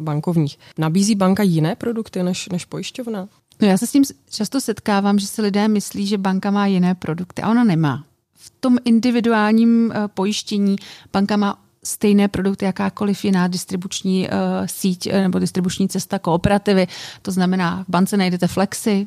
bankovních. 0.01 0.59
Nabízí 0.79 1.15
banka 1.15 1.43
jiné 1.43 1.77
produkty 1.77 2.23
než, 2.23 2.49
než 2.49 2.65
pojišťovna? 2.65 3.29
No 3.61 3.69
já 3.69 3.79
se 3.79 3.87
s 3.87 3.93
tím 3.93 4.05
často 4.31 4.61
setkávám, 4.61 5.19
že 5.19 5.27
si 5.27 5.43
lidé 5.43 5.69
myslí, 5.69 6.07
že 6.07 6.19
banka 6.19 6.51
má 6.51 6.67
jiné 6.67 6.95
produkty 6.95 7.43
a 7.43 7.51
ona 7.51 7.65
nemá. 7.65 8.05
V 8.35 8.53
tom 8.61 8.79
individuálním 8.85 9.93
eh, 9.93 10.09
pojištění 10.09 10.77
banka 11.13 11.37
má 11.37 11.59
stejné 11.85 12.29
produkty, 12.29 12.65
jakákoliv 12.65 13.25
jiná 13.25 13.49
distribuční 13.49 14.29
uh, 14.29 14.35
síť 14.67 15.07
uh, 15.07 15.13
nebo 15.13 15.39
distribuční 15.39 15.89
cesta 15.89 16.19
kooperativy. 16.19 16.87
To 17.23 17.33
znamená, 17.33 17.85
v 17.89 17.91
bance 17.91 18.17
najdete 18.17 18.47
flexy, 18.47 19.07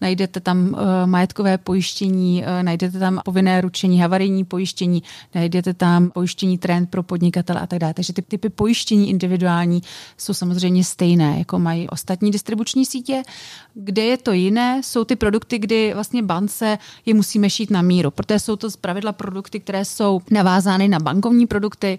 najdete 0.00 0.40
tam 0.40 0.68
uh, 0.68 0.78
majetkové 1.06 1.58
pojištění, 1.58 2.42
uh, 2.42 2.62
najdete 2.62 2.98
tam 2.98 3.20
povinné 3.24 3.60
ručení, 3.60 4.00
havarijní 4.00 4.44
pojištění, 4.44 5.02
najdete 5.34 5.74
tam 5.74 6.10
pojištění 6.10 6.58
trend 6.58 6.90
pro 6.90 7.02
podnikatele 7.02 7.60
a 7.60 7.66
tak 7.66 7.78
dále. 7.78 7.94
Takže 7.94 8.12
ty 8.12 8.22
typy 8.22 8.48
pojištění 8.48 9.10
individuální 9.10 9.82
jsou 10.16 10.34
samozřejmě 10.34 10.84
stejné, 10.84 11.38
jako 11.38 11.58
mají 11.58 11.88
ostatní 11.88 12.30
distribuční 12.30 12.86
sítě. 12.86 13.22
Kde 13.74 14.02
je 14.02 14.16
to 14.16 14.32
jiné, 14.32 14.80
jsou 14.84 15.04
ty 15.04 15.16
produkty, 15.16 15.58
kdy 15.58 15.94
vlastně 15.94 16.22
bance 16.22 16.78
je 17.06 17.14
musíme 17.14 17.50
šít 17.50 17.70
na 17.70 17.82
míru, 17.82 18.10
protože 18.10 18.38
jsou 18.38 18.56
to 18.56 18.70
zpravidla 18.70 19.12
produkty, 19.12 19.60
které 19.60 19.84
jsou 19.84 20.20
navázány 20.30 20.88
na 20.88 20.98
bankovní 20.98 21.46
produkty, 21.46 21.98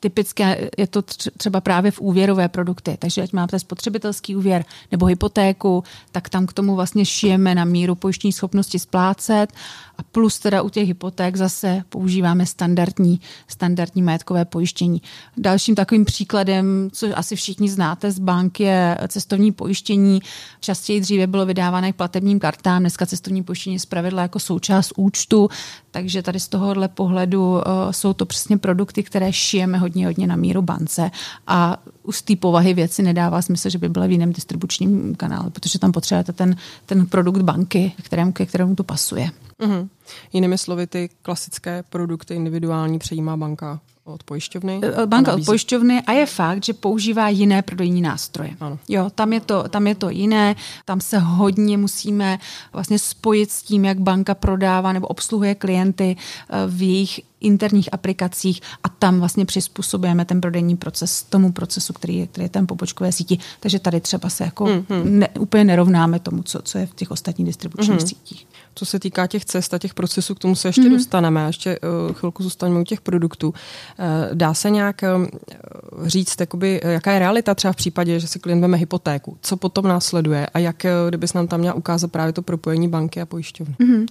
Typické 0.00 0.70
je 0.78 0.86
to 0.86 1.02
třeba 1.36 1.60
právě 1.60 1.90
v 1.90 2.00
úvěrové 2.00 2.48
produkty, 2.48 2.96
takže 2.98 3.22
ať 3.22 3.32
máte 3.32 3.58
spotřebitelský 3.58 4.36
úvěr 4.36 4.64
nebo 4.92 5.06
hypotéku, 5.06 5.84
tak 6.12 6.28
tam 6.28 6.46
k 6.46 6.52
tomu 6.52 6.76
vlastně 6.76 7.04
šijeme 7.04 7.54
na 7.54 7.64
míru 7.64 7.94
pojištní 7.94 8.32
schopnosti 8.32 8.78
splácet 8.78 9.52
a 9.98 10.02
plus 10.02 10.38
teda 10.38 10.62
u 10.62 10.68
těch 10.68 10.86
hypoték 10.86 11.36
zase 11.36 11.82
používáme 11.88 12.46
standardní, 12.46 13.20
standardní 13.48 14.02
majetkové 14.02 14.44
pojištění. 14.44 15.02
Dalším 15.36 15.74
takovým 15.74 16.04
příkladem, 16.04 16.88
co 16.92 17.18
asi 17.18 17.36
všichni 17.36 17.68
znáte 17.68 18.10
z 18.10 18.18
bank, 18.18 18.60
je 18.60 18.98
cestovní 19.08 19.52
pojištění. 19.52 20.22
Častěji 20.60 21.00
dříve 21.00 21.26
bylo 21.26 21.46
vydávané 21.46 21.92
k 21.92 21.96
platebním 21.96 22.38
kartám, 22.38 22.82
dneska 22.82 23.06
cestovní 23.06 23.42
pojištění 23.42 23.78
zpravidla 23.78 24.22
jako 24.22 24.38
součást 24.38 24.92
účtu, 24.96 25.48
takže 25.90 26.22
tady 26.22 26.40
z 26.40 26.48
tohohle 26.48 26.88
pohledu 26.88 27.52
uh, 27.52 27.60
jsou 27.90 28.12
to 28.12 28.26
přesně 28.26 28.58
produkty, 28.58 29.02
které 29.02 29.32
šijeme 29.32 29.78
hodně, 29.86 30.06
hodně 30.06 30.26
na 30.26 30.36
míru 30.36 30.62
bance 30.62 31.10
a 31.46 31.76
z 32.10 32.22
té 32.22 32.36
povahy 32.36 32.74
věci 32.74 33.02
nedává 33.02 33.42
smysl, 33.42 33.70
že 33.70 33.78
by 33.78 33.88
byla 33.88 34.06
v 34.06 34.10
jiném 34.10 34.32
distribučním 34.32 35.14
kanále, 35.14 35.50
protože 35.50 35.78
tam 35.78 35.92
potřebujete 35.92 36.32
ten, 36.32 36.56
ten 36.86 37.06
produkt 37.06 37.42
banky, 37.42 37.92
kterému, 38.02 38.32
ke 38.32 38.46
kterému 38.46 38.74
to 38.74 38.84
pasuje. 38.84 39.30
Mm-hmm. 39.60 39.88
Jinými 40.32 40.58
slovy, 40.58 40.86
ty 40.86 41.10
klasické 41.22 41.84
produkty 41.90 42.34
individuální 42.34 42.98
přejímá 42.98 43.36
banka 43.36 43.80
od 44.06 44.22
pojišťovny? 44.22 44.80
Eh, 44.82 45.02
eh, 45.02 45.06
banka 45.06 45.34
od 45.34 45.44
pojišťovny 45.44 46.02
a 46.02 46.12
je 46.12 46.26
fakt, 46.26 46.64
že 46.64 46.72
používá 46.72 47.28
jiné 47.28 47.62
prodejní 47.62 48.02
nástroje. 48.02 48.50
Ano. 48.60 48.78
Jo, 48.88 49.10
tam 49.14 49.32
je, 49.32 49.40
to, 49.40 49.68
tam 49.68 49.86
je 49.86 49.94
to 49.94 50.10
jiné, 50.10 50.56
tam 50.84 51.00
se 51.00 51.18
hodně 51.18 51.78
musíme 51.78 52.38
vlastně 52.72 52.98
spojit 52.98 53.50
s 53.50 53.62
tím, 53.62 53.84
jak 53.84 54.00
banka 54.00 54.34
prodává 54.34 54.92
nebo 54.92 55.06
obsluhuje 55.06 55.54
klienty 55.54 56.16
eh, 56.16 56.56
v 56.66 56.82
jejich 56.82 57.20
interních 57.40 57.94
aplikacích 57.94 58.60
a 58.82 58.88
tam 58.88 59.18
vlastně 59.18 59.44
přizpůsobujeme 59.44 60.24
ten 60.24 60.40
prodejní 60.40 60.76
proces 60.76 61.22
tomu 61.22 61.52
procesu, 61.52 61.92
který 61.92 62.16
je, 62.16 62.26
který 62.26 62.44
je 62.44 62.48
ten 62.48 62.66
pobočkové 62.66 63.12
síti. 63.12 63.38
Takže 63.60 63.78
tady 63.78 64.00
třeba 64.00 64.30
se 64.30 64.44
jako 64.44 64.64
mm-hmm. 64.64 65.04
ne, 65.04 65.28
úplně 65.28 65.64
nerovnáme 65.64 66.18
tomu, 66.18 66.42
co, 66.42 66.62
co 66.62 66.78
je 66.78 66.86
v 66.86 66.94
těch 66.94 67.10
ostatních 67.10 67.46
distribučních 67.46 67.98
mm-hmm. 67.98 68.06
sítích. 68.06 68.46
Co 68.78 68.86
se 68.86 68.98
týká 68.98 69.26
těch 69.26 69.44
cest 69.44 69.74
a 69.74 69.78
těch 69.78 69.94
procesů, 69.94 70.34
k 70.34 70.38
tomu 70.38 70.54
se 70.54 70.68
ještě 70.68 70.82
mm-hmm. 70.82 70.96
dostaneme. 70.96 71.46
Ještě 71.46 71.78
uh, 72.08 72.14
chvilku 72.14 72.42
zůstaneme 72.42 72.80
u 72.80 72.84
těch 72.84 73.00
produktů. 73.00 73.54
Dá 74.34 74.54
se 74.54 74.70
nějak 74.70 75.04
říct, 76.04 76.40
jakoby, 76.40 76.80
jaká 76.84 77.12
je 77.12 77.18
realita 77.18 77.54
třeba 77.54 77.72
v 77.72 77.76
případě, 77.76 78.20
že 78.20 78.26
si 78.26 78.38
klient 78.38 78.60
veme 78.60 78.76
hypotéku? 78.76 79.38
Co 79.40 79.56
potom 79.56 79.88
následuje 79.88 80.46
a 80.46 80.58
jak, 80.58 80.86
kdybys 81.08 81.32
nám 81.32 81.48
tam 81.48 81.60
měla 81.60 81.74
ukázat 81.74 82.12
právě 82.12 82.32
to 82.32 82.42
propojení 82.42 82.88
banky 82.88 83.20
a 83.20 83.26
pojišťovny? 83.26 83.74
Mm-hmm 83.80 84.06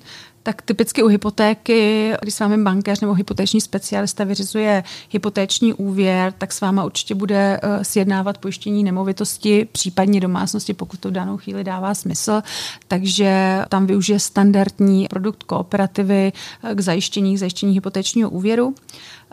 tak 0.45 0.61
typicky 0.61 1.03
u 1.03 1.07
hypotéky, 1.07 2.13
když 2.21 2.33
s 2.33 2.39
vámi 2.39 2.57
bankéř 2.57 3.01
nebo 3.01 3.13
hypotéční 3.13 3.61
specialista 3.61 4.23
vyřizuje 4.23 4.83
hypotéční 5.09 5.73
úvěr, 5.73 6.33
tak 6.37 6.51
s 6.51 6.61
váma 6.61 6.83
určitě 6.83 7.15
bude 7.15 7.59
uh, 7.63 7.83
sjednávat 7.83 8.37
pojištění 8.37 8.83
nemovitosti, 8.83 9.67
případně 9.71 10.19
domácnosti, 10.19 10.73
pokud 10.73 10.99
to 10.99 11.09
v 11.09 11.11
danou 11.11 11.37
chvíli 11.37 11.63
dává 11.63 11.93
smysl. 11.93 12.41
Takže 12.87 13.61
tam 13.69 13.87
využije 13.87 14.19
standardní 14.19 15.07
produkt 15.09 15.43
kooperativy 15.43 16.31
uh, 16.63 16.69
k 16.75 16.79
zajištění, 16.79 17.35
k 17.35 17.39
zajištění 17.39 17.73
hypotéčního 17.73 18.29
úvěru. 18.29 18.75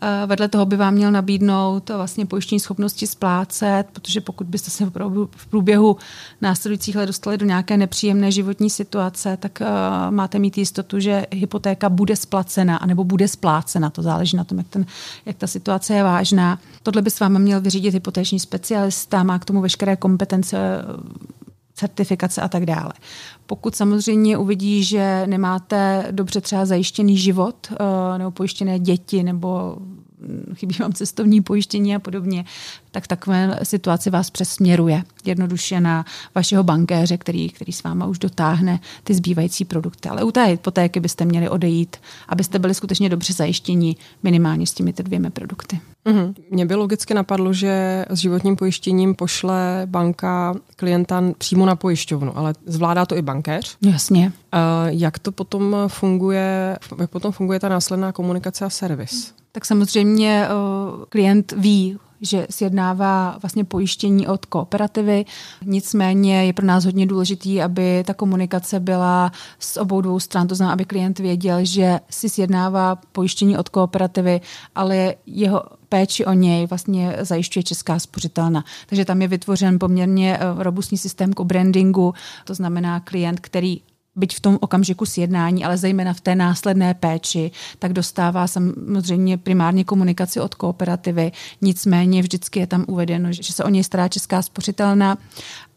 Eh, 0.04 0.26
vedle 0.26 0.48
toho 0.48 0.66
by 0.66 0.76
vám 0.76 0.94
měl 0.94 1.12
nabídnout 1.12 1.90
vlastně 1.90 2.26
pojištění 2.26 2.60
schopnosti 2.60 3.06
splácet, 3.06 3.84
protože 3.92 4.20
pokud 4.20 4.46
byste 4.46 4.70
se 4.70 4.84
v 4.84 5.48
průběhu 5.50 5.96
následujících 6.40 6.96
let 6.96 7.06
dostali 7.06 7.38
do 7.38 7.46
nějaké 7.46 7.76
nepříjemné 7.76 8.32
životní 8.32 8.70
situace, 8.70 9.36
tak 9.36 9.58
uh, 9.60 9.66
máte 10.10 10.38
mít 10.38 10.58
jistotu, 10.58 11.00
že 11.00 11.26
hypotéka 11.30 11.88
bude 11.88 12.16
splacena, 12.16 12.76
anebo 12.76 13.04
bude 13.04 13.28
splácena. 13.28 13.90
To 13.90 14.02
záleží 14.02 14.36
na 14.36 14.44
tom, 14.44 14.58
jak, 14.58 14.68
ten, 14.68 14.86
jak 15.26 15.36
ta 15.36 15.46
situace 15.46 15.94
je 15.94 16.02
vážná. 16.02 16.58
Tohle 16.82 17.02
by 17.02 17.10
s 17.10 17.20
vámi 17.20 17.38
měl 17.38 17.60
vyřídit 17.60 17.94
hypotéční 17.94 18.40
specialista, 18.40 19.22
má 19.22 19.38
k 19.38 19.44
tomu 19.44 19.60
veškeré 19.60 19.96
kompetence 19.96 20.84
certifikace 21.74 22.40
a 22.40 22.48
tak 22.48 22.66
dále. 22.66 22.92
Pokud 23.46 23.76
samozřejmě 23.76 24.38
uvidí, 24.38 24.84
že 24.84 25.22
nemáte 25.26 26.06
dobře 26.10 26.40
třeba 26.40 26.66
zajištěný 26.66 27.18
život 27.18 27.56
eh, 27.72 28.18
nebo 28.18 28.30
pojištěné 28.30 28.78
děti 28.78 29.22
nebo 29.22 29.76
chybí 30.54 30.76
vám 30.80 30.92
cestovní 30.92 31.40
pojištění 31.40 31.96
a 31.96 31.98
podobně, 31.98 32.44
tak 32.90 33.06
takové 33.06 33.58
situaci 33.62 34.10
vás 34.10 34.30
přesměruje 34.30 35.04
jednoduše 35.24 35.80
na 35.80 36.04
vašeho 36.34 36.62
bankéře, 36.62 37.16
který, 37.16 37.50
který 37.50 37.72
s 37.72 37.82
váma 37.82 38.06
už 38.06 38.18
dotáhne 38.18 38.80
ty 39.04 39.14
zbývající 39.14 39.64
produkty. 39.64 40.08
Ale 40.08 40.24
u 40.24 40.30
té 40.30 40.44
hypotéky 40.44 41.00
byste 41.00 41.24
měli 41.24 41.48
odejít, 41.48 41.96
abyste 42.28 42.58
byli 42.58 42.74
skutečně 42.74 43.08
dobře 43.08 43.32
zajištěni 43.32 43.96
minimálně 44.22 44.66
s 44.66 44.74
těmi 44.74 44.92
dvěmi 44.92 45.30
produkty. 45.30 45.80
Mm-hmm. 46.06 46.34
Mně 46.50 46.66
by 46.66 46.74
logicky 46.74 47.14
napadlo, 47.14 47.52
že 47.52 48.04
s 48.10 48.18
životním 48.18 48.56
pojištěním 48.56 49.14
pošle 49.14 49.82
banka 49.86 50.54
klienta 50.76 51.24
přímo 51.38 51.66
na 51.66 51.76
pojišťovnu, 51.76 52.38
ale 52.38 52.54
zvládá 52.66 53.06
to 53.06 53.16
i 53.16 53.22
bankéř. 53.22 53.76
Jasně. 53.82 54.32
Uh, 54.54 54.60
jak 54.88 55.18
to 55.18 55.32
potom 55.32 55.76
funguje, 55.86 56.78
jak 56.98 57.10
potom 57.10 57.32
funguje 57.32 57.60
ta 57.60 57.68
následná 57.68 58.12
komunikace 58.12 58.64
a 58.64 58.70
servis? 58.70 59.34
Tak 59.52 59.64
samozřejmě 59.64 60.48
uh, 60.48 61.04
klient 61.08 61.52
ví, 61.56 61.98
že 62.22 62.46
sjednává 62.50 63.38
vlastně 63.42 63.64
pojištění 63.64 64.26
od 64.26 64.46
kooperativy. 64.46 65.24
Nicméně 65.64 66.44
je 66.44 66.52
pro 66.52 66.66
nás 66.66 66.84
hodně 66.84 67.06
důležitý, 67.06 67.62
aby 67.62 68.04
ta 68.06 68.14
komunikace 68.14 68.80
byla 68.80 69.32
z 69.58 69.76
obou 69.76 70.00
dvou 70.00 70.20
stran. 70.20 70.48
To 70.48 70.54
znamená, 70.54 70.72
aby 70.72 70.84
klient 70.84 71.18
věděl, 71.18 71.58
že 71.62 72.00
si 72.10 72.28
sjednává 72.28 72.96
pojištění 73.12 73.58
od 73.58 73.68
kooperativy, 73.68 74.40
ale 74.74 75.14
jeho 75.26 75.62
péči 75.88 76.24
o 76.24 76.32
něj 76.32 76.66
vlastně 76.66 77.16
zajišťuje 77.20 77.62
Česká 77.62 77.98
spořitelna. 77.98 78.64
Takže 78.86 79.04
tam 79.04 79.22
je 79.22 79.28
vytvořen 79.28 79.78
poměrně 79.78 80.38
eh, 80.40 80.62
robustní 80.62 80.98
systém 80.98 81.34
co-brandingu, 81.34 82.14
to 82.44 82.54
znamená 82.54 83.00
klient, 83.00 83.40
který 83.40 83.80
byť 84.16 84.36
v 84.36 84.40
tom 84.40 84.58
okamžiku 84.60 85.06
sjednání, 85.06 85.64
ale 85.64 85.76
zejména 85.76 86.12
v 86.12 86.20
té 86.20 86.34
následné 86.34 86.94
péči, 86.94 87.50
tak 87.78 87.92
dostává 87.92 88.46
samozřejmě 88.46 89.38
primárně 89.38 89.84
komunikaci 89.84 90.40
od 90.40 90.54
kooperativy. 90.54 91.32
Nicméně 91.60 92.22
vždycky 92.22 92.60
je 92.60 92.66
tam 92.66 92.84
uvedeno, 92.88 93.32
že 93.32 93.52
se 93.52 93.64
o 93.64 93.68
něj 93.68 93.84
stará 93.84 94.08
Česká 94.08 94.42
spořitelna 94.42 95.18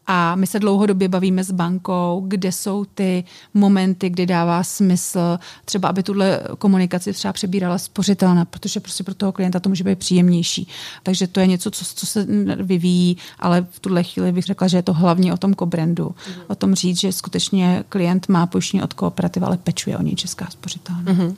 a 0.06 0.34
my 0.34 0.46
se 0.46 0.58
dlouhodobě 0.58 1.08
bavíme 1.08 1.44
s 1.44 1.50
bankou, 1.50 2.24
kde 2.28 2.52
jsou 2.52 2.84
ty 2.84 3.24
momenty, 3.54 4.10
kdy 4.10 4.26
dává 4.26 4.62
smysl 4.62 5.38
třeba, 5.64 5.88
aby 5.88 6.02
tuhle 6.02 6.40
komunikaci 6.58 7.12
třeba 7.12 7.32
přebírala 7.32 7.78
spořitelna, 7.78 8.44
protože 8.44 8.80
prostě 8.80 9.04
pro 9.04 9.14
toho 9.14 9.32
klienta 9.32 9.60
to 9.60 9.68
může 9.68 9.84
být 9.84 9.98
příjemnější. 9.98 10.68
Takže 11.02 11.26
to 11.26 11.40
je 11.40 11.46
něco, 11.46 11.70
co, 11.70 11.84
co 11.94 12.06
se 12.06 12.26
vyvíjí, 12.56 13.16
ale 13.38 13.66
v 13.70 13.80
tuhle 13.80 14.02
chvíli 14.02 14.32
bych 14.32 14.44
řekla, 14.44 14.68
že 14.68 14.76
je 14.76 14.82
to 14.82 14.92
hlavně 14.92 15.32
o 15.32 15.36
tom 15.36 15.54
kobrandu. 15.54 16.04
Mm-hmm. 16.04 16.42
O 16.48 16.54
tom 16.54 16.74
říct, 16.74 17.00
že 17.00 17.12
skutečně 17.12 17.84
klient 17.88 18.28
má 18.28 18.46
pojištění 18.46 18.82
od 18.82 18.92
kooperativy, 18.92 19.46
ale 19.46 19.56
pečuje 19.56 19.98
o 19.98 20.02
něj 20.02 20.14
česká 20.14 20.46
spořitelna. 20.50 21.02
Mm-hmm. 21.02 21.34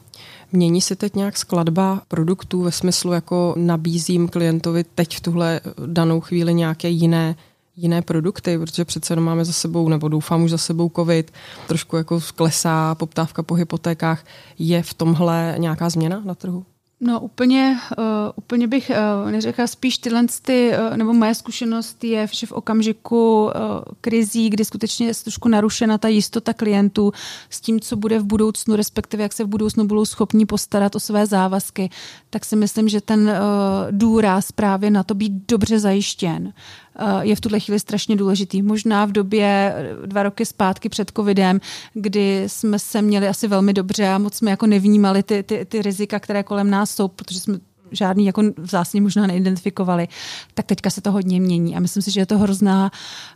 Mění 0.53 0.81
se 0.81 0.97
teď 0.97 1.15
nějak 1.15 1.37
skladba 1.37 2.03
produktů 2.09 2.63
ve 2.63 2.73
smyslu, 2.73 3.13
jako 3.13 3.55
nabízím 3.57 4.29
klientovi 4.29 4.85
teď 4.95 5.17
v 5.17 5.21
tuhle 5.21 5.61
danou 5.87 6.21
chvíli 6.21 6.55
nějaké 6.55 6.89
jiné 6.89 7.37
jiné 7.78 8.02
produkty, 8.02 8.58
protože 8.58 8.85
přece 8.85 9.12
jenom 9.12 9.25
máme 9.25 9.44
za 9.44 9.52
sebou, 9.52 9.88
nebo 9.88 10.08
doufám 10.08 10.42
už 10.42 10.50
za 10.50 10.58
sebou 10.58 10.90
covid, 10.97 11.32
trošku 11.66 11.97
jako 11.97 12.20
klesá 12.35 12.94
poptávka 12.94 13.42
po 13.42 13.54
hypotékách. 13.54 14.25
Je 14.58 14.82
v 14.82 14.94
tomhle 14.94 15.54
nějaká 15.58 15.90
změna 15.90 16.23
na 16.25 16.35
trhu? 16.35 16.64
No 17.00 17.20
úplně, 17.20 17.78
uh, 17.99 18.04
úplně 18.37 18.66
bych 18.66 18.90
uh, 19.25 19.30
neřekla, 19.30 19.66
spíš 19.66 19.99
tyhle, 19.99 20.26
ty, 20.42 20.73
uh, 20.90 20.97
nebo 20.97 21.12
moje 21.12 21.35
zkušenost 21.35 22.04
je, 22.04 22.26
že 22.32 22.47
v 22.47 22.52
okamžiku 22.52 23.44
uh, 23.44 23.50
krizí, 24.00 24.50
kdy 24.50 24.64
skutečně 24.64 25.06
je 25.06 25.14
trošku 25.14 25.49
narušena 25.49 25.99
ta 25.99 26.08
jistota 26.08 26.52
klientů 26.52 27.12
s 27.50 27.60
tím, 27.60 27.80
co 27.80 27.97
bude 27.97 28.19
v 28.19 28.25
budoucnu, 28.25 28.76
respektive 28.76 29.23
jak 29.23 29.32
se 29.32 29.45
v 29.45 29.47
budoucnu 29.47 29.86
budou 29.86 30.04
schopni 30.04 30.47
postarat 30.47 30.97
o 30.97 31.00
své 31.00 31.26
závazky, 31.26 31.91
tak 32.30 32.45
si 32.45 32.56
myslím, 32.56 32.88
že 32.88 33.00
ten 33.00 33.21
uh, 33.21 33.34
důraz 33.91 34.52
právě 34.52 34.91
na 34.91 35.02
to 35.02 35.14
být 35.14 35.32
dobře 35.49 35.78
zajištěn 35.78 36.52
je 37.21 37.37
v 37.37 37.41
tuhle 37.41 37.61
chvíli 37.61 37.80
strašně 37.80 38.17
důležitý. 38.17 38.63
Možná 38.63 39.04
v 39.04 39.13
době 39.13 39.75
dva 40.06 40.23
roky 40.23 40.47
zpátky 40.47 40.89
před 40.89 41.13
covidem, 41.17 41.61
kdy 41.95 42.45
jsme 42.47 42.78
se 42.78 43.02
měli 43.02 43.28
asi 43.28 43.49
velmi 43.49 43.73
dobře 43.73 44.08
a 44.08 44.19
moc 44.19 44.34
jsme 44.34 44.50
jako 44.50 44.67
nevnímali 44.67 45.23
ty, 45.23 45.43
ty, 45.43 45.65
ty 45.65 45.82
rizika, 45.82 46.19
které 46.19 46.43
kolem 46.43 46.71
nás 46.71 46.91
jsou, 46.91 47.08
protože 47.08 47.41
jsme 47.41 47.58
žádný 47.91 48.27
jako 48.27 48.43
vzácně 48.57 49.01
možná 49.01 49.27
neidentifikovali, 49.27 50.09
tak 50.55 50.67
teďka 50.67 50.91
se 50.91 51.01
to 51.01 51.13
hodně 51.13 51.41
mění 51.41 51.77
a 51.77 51.81
myslím 51.81 52.03
si, 52.03 52.11
že 52.11 52.21
je 52.21 52.27
to 52.27 52.39
hrozná, 52.39 52.91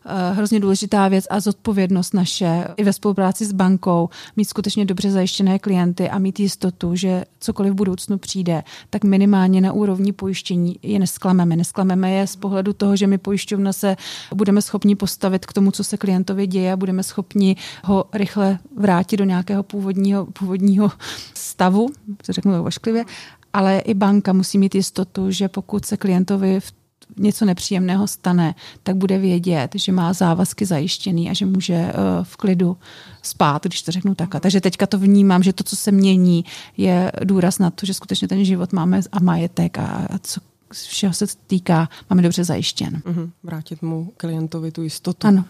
uh, 0.05 0.37
hrozně 0.37 0.61
důležitá 0.61 1.09
věc 1.09 1.27
a 1.31 1.41
zodpovědnost 1.41 2.15
naše 2.15 2.69
i 2.77 2.85
ve 2.85 2.93
spolupráci 2.93 3.45
s 3.47 3.53
bankou 3.53 4.09
mít 4.37 4.45
skutečně 4.45 4.85
dobře 4.85 5.11
zajištěné 5.11 5.59
klienty 5.59 6.11
a 6.11 6.19
mít 6.19 6.41
jistotu, 6.41 6.97
že 6.97 7.25
cokoliv 7.41 7.73
v 7.73 7.77
budoucnu 7.77 8.19
přijde, 8.19 8.63
tak 8.91 9.05
minimálně 9.05 9.61
na 9.61 9.73
úrovni 9.73 10.13
pojištění 10.13 10.77
je 10.83 10.99
nesklameme. 10.99 11.57
Nesklameme 11.57 12.11
je 12.11 12.27
z 12.27 12.37
pohledu 12.37 12.73
toho, 12.73 12.97
že 12.97 13.07
my 13.07 13.19
pojišťovna 13.19 13.73
se 13.73 13.97
budeme 14.35 14.63
schopni 14.63 14.97
postavit 14.97 15.47
k 15.47 15.53
tomu, 15.53 15.71
co 15.71 15.85
se 15.85 15.97
klientovi 15.97 16.47
děje 16.47 16.73
a 16.73 16.77
budeme 16.77 17.03
schopni 17.03 17.57
ho 17.85 18.05
rychle 18.13 18.59
vrátit 18.77 19.17
do 19.17 19.25
nějakého 19.25 19.63
původního, 19.63 20.27
původního 20.27 20.91
stavu, 21.35 21.89
to 22.27 22.33
řeknu 22.33 22.65
ošklivě, 22.65 23.05
ale 23.53 23.79
i 23.79 23.95
banka 23.95 24.33
musí 24.33 24.59
mít 24.59 24.75
jistotu, 24.75 25.31
že 25.31 25.49
pokud 25.49 25.85
se 25.85 25.97
klientovi 25.97 26.61
v 26.61 26.73
něco 27.17 27.45
nepříjemného 27.45 28.07
stane, 28.07 28.55
tak 28.83 28.97
bude 28.97 29.19
vědět, 29.19 29.71
že 29.75 29.93
má 29.93 30.13
závazky 30.13 30.67
zajištěný 30.67 31.31
a 31.31 31.33
že 31.33 31.47
může 31.47 31.75
uh, 31.75 31.91
v 32.23 32.37
klidu 32.37 32.77
spát, 33.23 33.65
když 33.65 33.83
to 33.83 33.93
řeknu 33.93 34.15
tak. 34.15 34.29
Takže 34.41 34.61
teďka 34.61 34.87
to 34.87 34.99
vnímám, 34.99 35.43
že 35.43 35.53
to, 35.53 35.65
co 35.65 35.77
se 35.77 35.93
mění, 35.93 36.45
je 36.77 37.13
důraz 37.25 37.59
na 37.59 37.71
to, 37.71 37.87
že 37.87 37.95
skutečně 37.95 38.29
ten 38.29 38.45
život 38.45 38.73
máme 38.73 39.01
a 39.13 39.21
majetek 39.21 39.79
a, 39.79 39.85
a 39.85 40.19
co 40.19 40.41
všeho 40.73 41.13
se 41.13 41.27
týká, 41.47 41.89
máme 42.11 42.23
dobře 42.23 42.45
zajištěn. 42.45 43.03
Mm-hmm. 43.05 43.31
Vrátit 43.43 43.83
mu 43.83 44.13
klientovi 44.17 44.73
tu 44.73 44.83
jistotu. 44.83 45.27
Ano. 45.27 45.45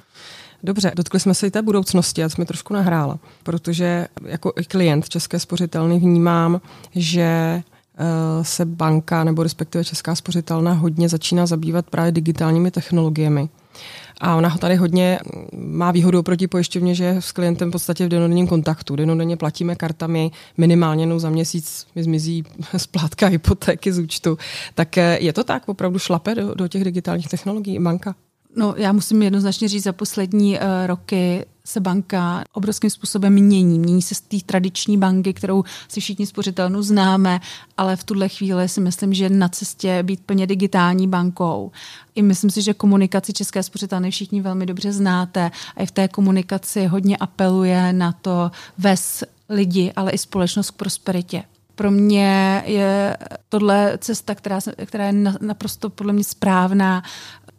Dobře, 0.63 0.93
dotkli 0.97 1.21
jsme 1.21 1.35
se 1.35 1.47
i 1.47 1.51
té 1.51 1.63
budoucnosti, 1.63 2.25
a 2.25 2.29
to 2.29 2.35
mi 2.39 2.47
trošku 2.47 2.75
nahrála, 2.75 3.19
protože 3.43 4.09
jako 4.25 4.53
i 4.61 4.65
klient 4.65 5.09
České 5.09 5.39
spořitelny 5.39 5.99
vnímám, 5.99 6.61
že 6.95 7.63
Eh, 7.67 7.72
se 8.43 8.65
banka 8.65 9.25
nebo 9.25 9.43
respektive 9.43 9.85
Česká 9.85 10.15
spořitelna 10.15 10.73
hodně 10.73 11.09
začíná 11.09 11.47
zabývat 11.47 11.91
právě 11.91 12.13
digitálními 12.13 12.71
technologiemi. 12.71 13.49
A 14.21 14.37
ona 14.37 14.49
ho 14.49 14.59
tady 14.59 14.77
hodně 14.77 15.19
má 15.57 15.91
výhodu 15.91 16.19
oproti 16.19 16.47
pojišťovně, 16.47 16.95
že 16.95 17.05
je 17.05 17.23
s 17.23 17.33
klientem 17.33 17.69
v 17.69 17.73
podstatě 17.73 18.07
v 18.07 18.09
denodenním 18.09 18.47
kontaktu. 18.47 18.97
Denodenně 18.97 19.37
platíme 19.37 19.75
kartami, 19.77 20.31
minimálně 20.57 21.03
jednou 21.03 21.19
za 21.19 21.31
měsíc 21.31 21.87
mi 21.95 22.03
zmizí 22.03 22.45
splátka 22.77 23.27
hypotéky 23.27 23.93
z 23.93 23.99
účtu. 23.99 24.39
Tak 24.75 24.99
eh, 24.99 25.19
je 25.21 25.33
to 25.33 25.45
tak, 25.45 25.69
opravdu 25.69 25.99
šlape 25.99 26.35
do, 26.35 26.55
do 26.55 26.69
těch 26.69 26.85
digitálních 26.85 27.29
technologií 27.29 27.79
banka? 27.79 28.15
No, 28.57 28.75
já 28.77 28.93
musím 28.93 29.23
jednoznačně 29.23 29.69
říct, 29.69 29.85
za 29.85 29.93
poslední 29.93 30.59
uh, 30.59 30.87
roky 30.87 31.47
se 31.65 31.81
banka 31.81 32.45
obrovským 32.53 32.91
způsobem 32.91 33.33
mění. 33.33 33.79
Mění 33.79 34.03
se 34.03 34.15
z 34.15 34.21
té 34.21 34.37
tradiční 34.47 34.99
banky, 34.99 35.33
kterou 35.33 35.65
si 35.89 36.01
všichni 36.01 36.27
spořitelnu 36.27 36.83
známe, 36.83 37.41
ale 37.77 37.97
v 37.97 38.05
tuhle 38.05 38.29
chvíli 38.29 38.69
si 38.69 38.81
myslím, 38.81 39.15
že 39.15 39.29
na 39.29 39.49
cestě 39.49 40.03
být 40.03 40.21
plně 40.27 40.47
digitální 40.47 41.09
bankou. 41.09 41.71
I 42.15 42.23
myslím 42.23 42.51
si, 42.51 42.63
že 42.63 42.75
komunikaci 42.75 43.33
České 43.33 43.63
spořitelny 43.63 44.11
všichni 44.11 44.41
velmi 44.41 44.67
dobře 44.67 44.93
znáte 44.93 45.51
a 45.77 45.83
i 45.83 45.87
v 45.87 45.91
té 45.91 46.09
komunikaci 46.09 46.87
hodně 46.87 47.17
apeluje 47.17 47.93
na 47.93 48.13
to 48.13 48.51
ves 48.79 49.25
lidi, 49.49 49.93
ale 49.97 50.11
i 50.11 50.19
společnost 50.19 50.71
k 50.71 50.77
prosperitě 50.77 51.43
Pro 51.75 51.91
mě 51.91 52.63
je 52.67 53.17
tohle 53.49 53.99
cesta, 53.99 54.35
která, 54.35 54.59
která 54.85 55.07
je 55.07 55.13
naprosto 55.41 55.91
podle 55.91 56.13
mě 56.13 56.25
správná 56.25 57.03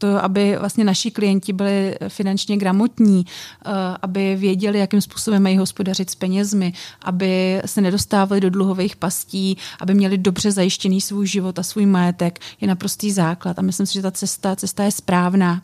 to, 0.04 0.24
aby 0.24 0.58
vlastně 0.60 0.84
naši 0.84 1.12
klienti 1.12 1.54
byli 1.54 1.96
finančně 2.08 2.58
gramotní, 2.58 3.26
eh, 3.26 3.70
aby 4.02 4.36
věděli, 4.36 4.80
jakým 4.80 5.02
způsobem 5.02 5.44
mají 5.44 5.58
hospodařit 5.58 6.10
s 6.10 6.16
penězmi, 6.16 6.74
aby 7.02 7.62
se 7.66 7.82
nedostávali 7.82 8.42
do 8.42 8.50
dluhových 8.50 8.96
pastí, 8.96 9.58
aby 9.80 9.94
měli 9.94 10.18
dobře 10.18 10.52
zajištěný 10.52 11.02
svůj 11.02 11.28
život 11.28 11.60
a 11.60 11.64
svůj 11.64 11.86
majetek, 11.86 12.40
je 12.62 12.68
naprostý 12.68 13.12
základ. 13.12 13.60
A 13.60 13.62
myslím 13.62 13.88
si, 13.88 13.94
že 13.94 14.02
ta 14.02 14.12
cesta, 14.12 14.56
cesta 14.56 14.84
je 14.84 14.92
správná. 14.92 15.62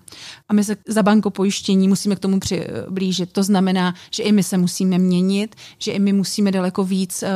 A 0.50 0.54
my 0.54 0.64
se 0.64 0.76
za 0.88 1.04
bankopojištění 1.04 1.88
musíme 1.88 2.16
k 2.16 2.20
tomu 2.20 2.40
přiblížit. 2.40 3.34
To 3.34 3.44
znamená, 3.44 3.96
že 4.12 4.24
i 4.24 4.32
my 4.32 4.44
se 4.44 4.58
musíme 4.58 4.98
měnit, 4.98 5.56
že 5.78 5.92
i 5.92 6.00
my 6.00 6.14
musíme 6.14 6.52
daleko 6.52 6.84
víc 6.84 7.24
uh, 7.24 7.30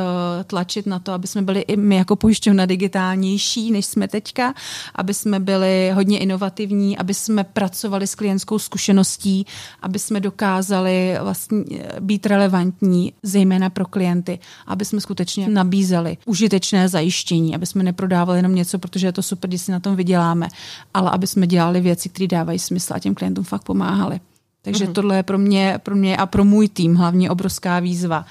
tlačit 0.46 0.86
na 0.86 0.98
to, 0.98 1.12
aby 1.12 1.26
jsme 1.26 1.42
byli 1.42 1.60
i 1.60 1.76
my 1.76 1.96
jako 1.96 2.16
pojišťovna 2.16 2.66
digitálnější, 2.66 3.70
než 3.70 3.86
jsme 3.86 4.08
teďka, 4.08 4.54
aby 4.94 5.14
jsme 5.14 5.40
byli 5.40 5.90
hodně 5.94 6.18
inovativní, 6.18 6.93
aby 6.98 7.14
jsme 7.14 7.44
pracovali 7.44 8.06
s 8.06 8.14
klientskou 8.14 8.58
zkušeností, 8.58 9.46
aby 9.82 9.98
jsme 9.98 10.20
dokázali 10.20 11.16
vlastně 11.22 11.64
být 12.00 12.26
relevantní, 12.26 13.12
zejména 13.22 13.70
pro 13.70 13.86
klienty, 13.86 14.38
aby 14.66 14.84
jsme 14.84 15.00
skutečně 15.00 15.48
nabízeli 15.48 16.16
užitečné 16.26 16.88
zajištění, 16.88 17.54
aby 17.54 17.66
jsme 17.66 17.82
neprodávali 17.82 18.38
jenom 18.38 18.54
něco, 18.54 18.78
protože 18.78 19.06
je 19.06 19.12
to 19.12 19.22
super, 19.22 19.50
když 19.50 19.60
si 19.60 19.72
na 19.72 19.80
tom 19.80 19.96
vyděláme, 19.96 20.48
ale 20.94 21.10
aby 21.10 21.26
jsme 21.26 21.46
dělali 21.46 21.80
věci, 21.80 22.08
které 22.08 22.26
dávají 22.26 22.58
smysl 22.58 22.94
a 22.94 22.98
těm 22.98 23.14
klientům 23.14 23.44
fakt 23.44 23.62
pomáhali. 23.62 24.20
Takže 24.62 24.84
mm-hmm. 24.84 24.92
tohle 24.92 25.16
je 25.16 25.22
pro 25.22 25.38
mě, 25.38 25.78
pro 25.82 25.96
mě 25.96 26.16
a 26.16 26.26
pro 26.26 26.44
můj 26.44 26.68
tým 26.68 26.94
hlavně 26.94 27.30
obrovská 27.30 27.80
výzva 27.80 28.24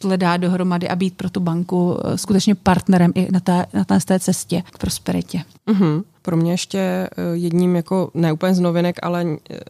tohle 0.00 0.16
dát 0.16 0.36
dohromady 0.36 0.88
a 0.88 0.96
být 0.96 1.16
pro 1.16 1.30
tu 1.30 1.40
banku 1.40 1.98
eh, 2.04 2.18
skutečně 2.18 2.54
partnerem 2.54 3.12
i 3.14 3.32
na 3.32 3.40
té, 3.40 3.66
na 3.72 3.84
té 3.84 4.18
cestě 4.18 4.62
k 4.72 4.78
prosperitě. 4.78 5.42
Mm-hmm. 5.66 6.02
Pro 6.30 6.36
mě 6.36 6.52
ještě 6.52 6.78
eh, 6.78 7.08
jedním 7.32 7.76
jako 7.76 8.10
ne 8.14 8.32
úplně 8.32 8.54
z 8.54 8.60
novinek, 8.60 8.96
ale 9.02 9.26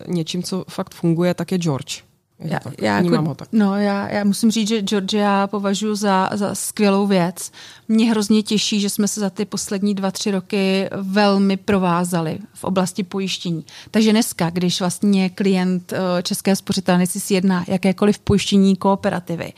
něčím, 0.06 0.42
co 0.42 0.64
fakt 0.68 0.94
funguje, 0.94 1.34
tak 1.34 1.52
je 1.52 1.58
George. 1.58 2.02
Já, 2.38 2.60
já, 2.80 3.00
jako, 3.00 3.22
ho 3.22 3.34
tak. 3.34 3.48
No, 3.52 3.76
já, 3.76 4.08
já 4.08 4.24
musím 4.24 4.50
říct, 4.50 4.68
že 4.68 4.82
Georgia 4.82 5.46
považuji 5.46 5.94
za, 5.94 6.30
za 6.32 6.54
skvělou 6.54 7.06
věc. 7.06 7.52
Mě 7.88 8.10
hrozně 8.10 8.42
těší, 8.42 8.80
že 8.80 8.90
jsme 8.90 9.08
se 9.08 9.20
za 9.20 9.30
ty 9.30 9.44
poslední 9.44 9.94
dva, 9.94 10.10
tři 10.10 10.30
roky 10.30 10.88
velmi 11.02 11.56
provázali 11.56 12.38
v 12.54 12.64
oblasti 12.64 13.02
pojištění. 13.02 13.64
Takže 13.90 14.10
dneska, 14.10 14.50
když 14.50 14.80
vlastně 14.80 15.30
klient 15.30 15.92
České 16.22 16.56
spořitelny 16.56 17.06
si 17.06 17.20
sjedná 17.20 17.64
jakékoliv 17.68 18.18
pojištění 18.18 18.76
kooperativy, 18.76 19.52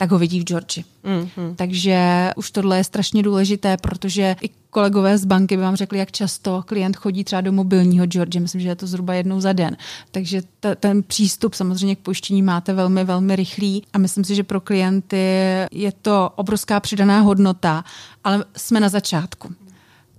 tak 0.00 0.10
ho 0.10 0.18
vidí 0.18 0.40
v 0.40 0.44
Georgi. 0.44 0.84
Mm-hmm. 1.04 1.54
Takže 1.56 2.30
už 2.36 2.50
tohle 2.50 2.76
je 2.76 2.84
strašně 2.84 3.22
důležité, 3.22 3.76
protože 3.76 4.36
i 4.40 4.50
kolegové 4.70 5.18
z 5.18 5.24
banky 5.24 5.56
by 5.56 5.62
vám 5.62 5.76
řekli, 5.76 5.98
jak 5.98 6.12
často 6.12 6.62
klient 6.66 6.96
chodí 6.96 7.24
třeba 7.24 7.40
do 7.40 7.52
mobilního 7.52 8.06
George. 8.06 8.36
Myslím, 8.36 8.60
že 8.60 8.68
je 8.68 8.76
to 8.76 8.86
zhruba 8.86 9.14
jednou 9.14 9.40
za 9.40 9.52
den. 9.52 9.76
Takže 10.10 10.42
t- 10.60 10.76
ten 10.76 11.02
přístup 11.02 11.54
samozřejmě 11.54 11.96
k 11.96 11.98
pojištění 11.98 12.42
máte 12.42 12.72
velmi, 12.72 13.04
velmi 13.04 13.36
rychlý 13.36 13.82
a 13.92 13.98
myslím 13.98 14.24
si, 14.24 14.34
že 14.34 14.42
pro 14.44 14.60
klienty 14.60 15.16
je 15.72 15.92
to 16.02 16.30
obrovská 16.36 16.80
přidaná 16.80 17.20
hodnota, 17.20 17.84
ale 18.24 18.44
jsme 18.56 18.80
na 18.80 18.88
začátku 18.88 19.54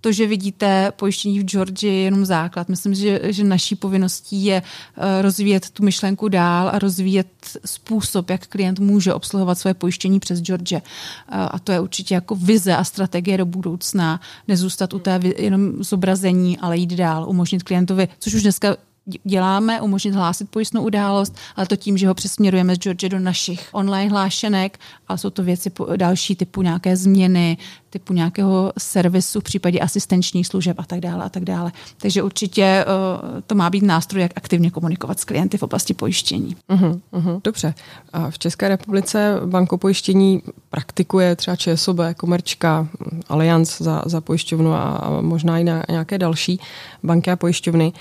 to, 0.01 0.11
že 0.11 0.27
vidíte 0.27 0.91
pojištění 0.95 1.39
v 1.39 1.43
Georgii, 1.43 1.93
je 1.93 2.03
jenom 2.03 2.25
základ. 2.25 2.69
Myslím, 2.69 2.93
že, 2.93 3.19
že 3.23 3.43
naší 3.43 3.75
povinností 3.75 4.45
je 4.45 4.61
eh, 4.61 5.21
rozvíjet 5.21 5.69
tu 5.69 5.83
myšlenku 5.83 6.27
dál 6.27 6.69
a 6.73 6.79
rozvíjet 6.79 7.27
způsob, 7.65 8.29
jak 8.29 8.47
klient 8.47 8.79
může 8.79 9.13
obsluhovat 9.13 9.59
své 9.59 9.73
pojištění 9.73 10.19
přes 10.19 10.41
George. 10.41 10.73
Eh, 10.73 10.81
a 11.27 11.59
to 11.59 11.71
je 11.71 11.79
určitě 11.79 12.13
jako 12.13 12.35
vize 12.35 12.75
a 12.75 12.83
strategie 12.83 13.37
do 13.37 13.45
budoucna. 13.45 14.21
Nezůstat 14.47 14.93
u 14.93 14.99
té 14.99 15.19
jenom 15.37 15.83
zobrazení, 15.83 16.57
ale 16.57 16.77
jít 16.77 16.93
dál, 16.95 17.29
umožnit 17.29 17.63
klientovi, 17.63 18.07
což 18.19 18.33
už 18.33 18.41
dneska 18.41 18.75
děláme, 19.23 19.81
umožnit 19.81 20.15
hlásit 20.15 20.49
pojistnou 20.49 20.83
událost, 20.83 21.35
ale 21.55 21.67
to 21.67 21.75
tím, 21.75 21.97
že 21.97 22.07
ho 22.07 22.13
přesměrujeme 22.13 22.75
z 22.75 22.79
George 22.79 23.09
do 23.09 23.19
našich 23.19 23.69
online 23.71 24.11
hlášenek, 24.11 24.79
ale 25.07 25.17
jsou 25.17 25.29
to 25.29 25.43
věci 25.43 25.71
další 25.95 26.35
typu 26.35 26.61
nějaké 26.61 26.97
změny, 26.97 27.57
typu 27.89 28.13
nějakého 28.13 28.73
servisu 28.77 29.39
v 29.39 29.43
případě 29.43 29.79
asistenčních 29.79 30.47
služeb 30.47 30.79
a 30.79 30.83
tak 30.83 30.99
dále 30.99 31.23
a 31.23 31.29
tak 31.29 31.43
dále. 31.43 31.71
Takže 32.01 32.23
určitě 32.23 32.85
uh, 32.85 33.41
to 33.47 33.55
má 33.55 33.69
být 33.69 33.83
nástroj, 33.83 34.21
jak 34.21 34.31
aktivně 34.35 34.71
komunikovat 34.71 35.19
s 35.19 35.25
klienty 35.25 35.57
v 35.57 35.63
oblasti 35.63 35.93
pojištění. 35.93 36.55
Uh-huh, 36.69 36.99
uh-huh, 37.13 37.41
dobře. 37.43 37.73
A 38.13 38.29
v 38.29 38.39
České 38.39 38.69
republice 38.69 39.35
banko 39.45 39.77
pojištění 39.77 40.41
praktikuje 40.69 41.35
třeba 41.35 41.55
ČSOB, 41.55 41.97
Komerčka, 42.17 42.87
Allianz 43.29 43.81
za, 43.81 44.03
za 44.05 44.21
pojišťovnu 44.21 44.73
a 44.73 45.17
možná 45.21 45.59
i 45.59 45.63
na 45.63 45.83
nějaké 45.89 46.17
další 46.17 46.59
banky 47.03 47.31
a 47.31 47.35
pojišťovny. 47.35 47.93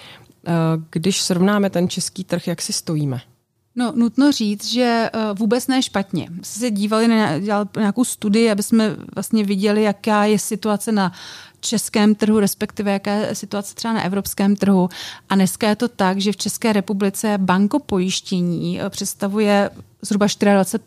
Eh, 0.49 0.53
když 0.91 1.23
srovnáme 1.23 1.71
ten 1.71 1.89
český 1.89 2.25
trh, 2.25 2.47
jak 2.47 2.63
si 2.63 2.73
stojíme? 2.73 3.21
No, 3.77 3.93
nutno 3.97 4.33
říct, 4.33 4.65
že 4.65 5.11
eh, 5.13 5.19
vůbec 5.39 5.67
ne 5.67 5.83
špatně. 5.83 6.29
Jsme 6.43 6.61
se 6.61 6.71
dívali 6.71 7.09
na 7.09 7.37
nějakou 7.77 8.05
studii, 8.05 8.51
aby 8.51 8.63
jsme 8.63 8.97
vlastně 9.15 9.45
viděli, 9.45 9.83
jaká 9.83 10.25
je 10.25 10.39
situace 10.39 10.93
na 10.93 11.13
českém 11.61 12.15
trhu, 12.15 12.41
respektive 12.41 12.93
jaká 12.93 13.13
je 13.13 13.35
situace 13.35 13.75
třeba 13.75 13.95
na 13.95 14.03
evropském 14.03 14.57
trhu. 14.57 14.89
A 15.29 15.35
dneska 15.35 15.69
je 15.69 15.77
to 15.77 15.89
tak, 15.89 16.21
že 16.21 16.33
v 16.33 16.37
České 16.37 16.73
republice 16.73 17.39
banko 17.39 17.79
pojištění 17.79 18.81
eh, 18.81 18.91
představuje 18.91 19.71
zhruba 20.03 20.27
24 20.55 20.79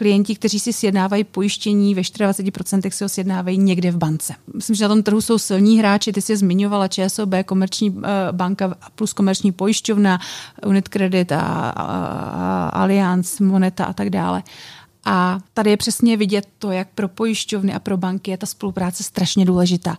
Klienti, 0.00 0.34
kteří 0.34 0.60
si 0.60 0.72
sjednávají 0.72 1.24
pojištění, 1.24 1.94
ve 1.94 2.02
24% 2.02 2.90
si 2.90 3.04
ho 3.04 3.08
sjednávají 3.08 3.58
někde 3.58 3.90
v 3.90 3.96
bance. 3.96 4.34
Myslím, 4.54 4.76
že 4.76 4.84
na 4.84 4.88
tom 4.88 5.02
trhu 5.02 5.20
jsou 5.20 5.38
silní 5.38 5.78
hráči, 5.78 6.12
ty 6.12 6.22
jsi 6.22 6.36
zmiňovala 6.36 6.88
ČSOB, 6.88 7.30
komerční 7.46 7.90
uh, 7.90 8.02
banka 8.32 8.74
plus 8.94 9.12
komerční 9.12 9.52
pojišťovna, 9.52 10.20
Unit 10.66 10.88
Credit 10.88 11.32
a, 11.32 11.40
a, 11.40 11.70
a 11.70 12.68
Allianz, 12.68 13.40
Moneta 13.40 13.84
a 13.84 13.92
tak 13.92 14.10
dále. 14.10 14.42
A 15.04 15.38
tady 15.54 15.70
je 15.70 15.76
přesně 15.76 16.16
vidět 16.16 16.48
to, 16.58 16.70
jak 16.70 16.88
pro 16.94 17.08
pojišťovny 17.08 17.74
a 17.74 17.78
pro 17.78 17.96
banky 17.96 18.30
je 18.30 18.38
ta 18.38 18.46
spolupráce 18.46 19.02
strašně 19.02 19.44
důležitá 19.44 19.98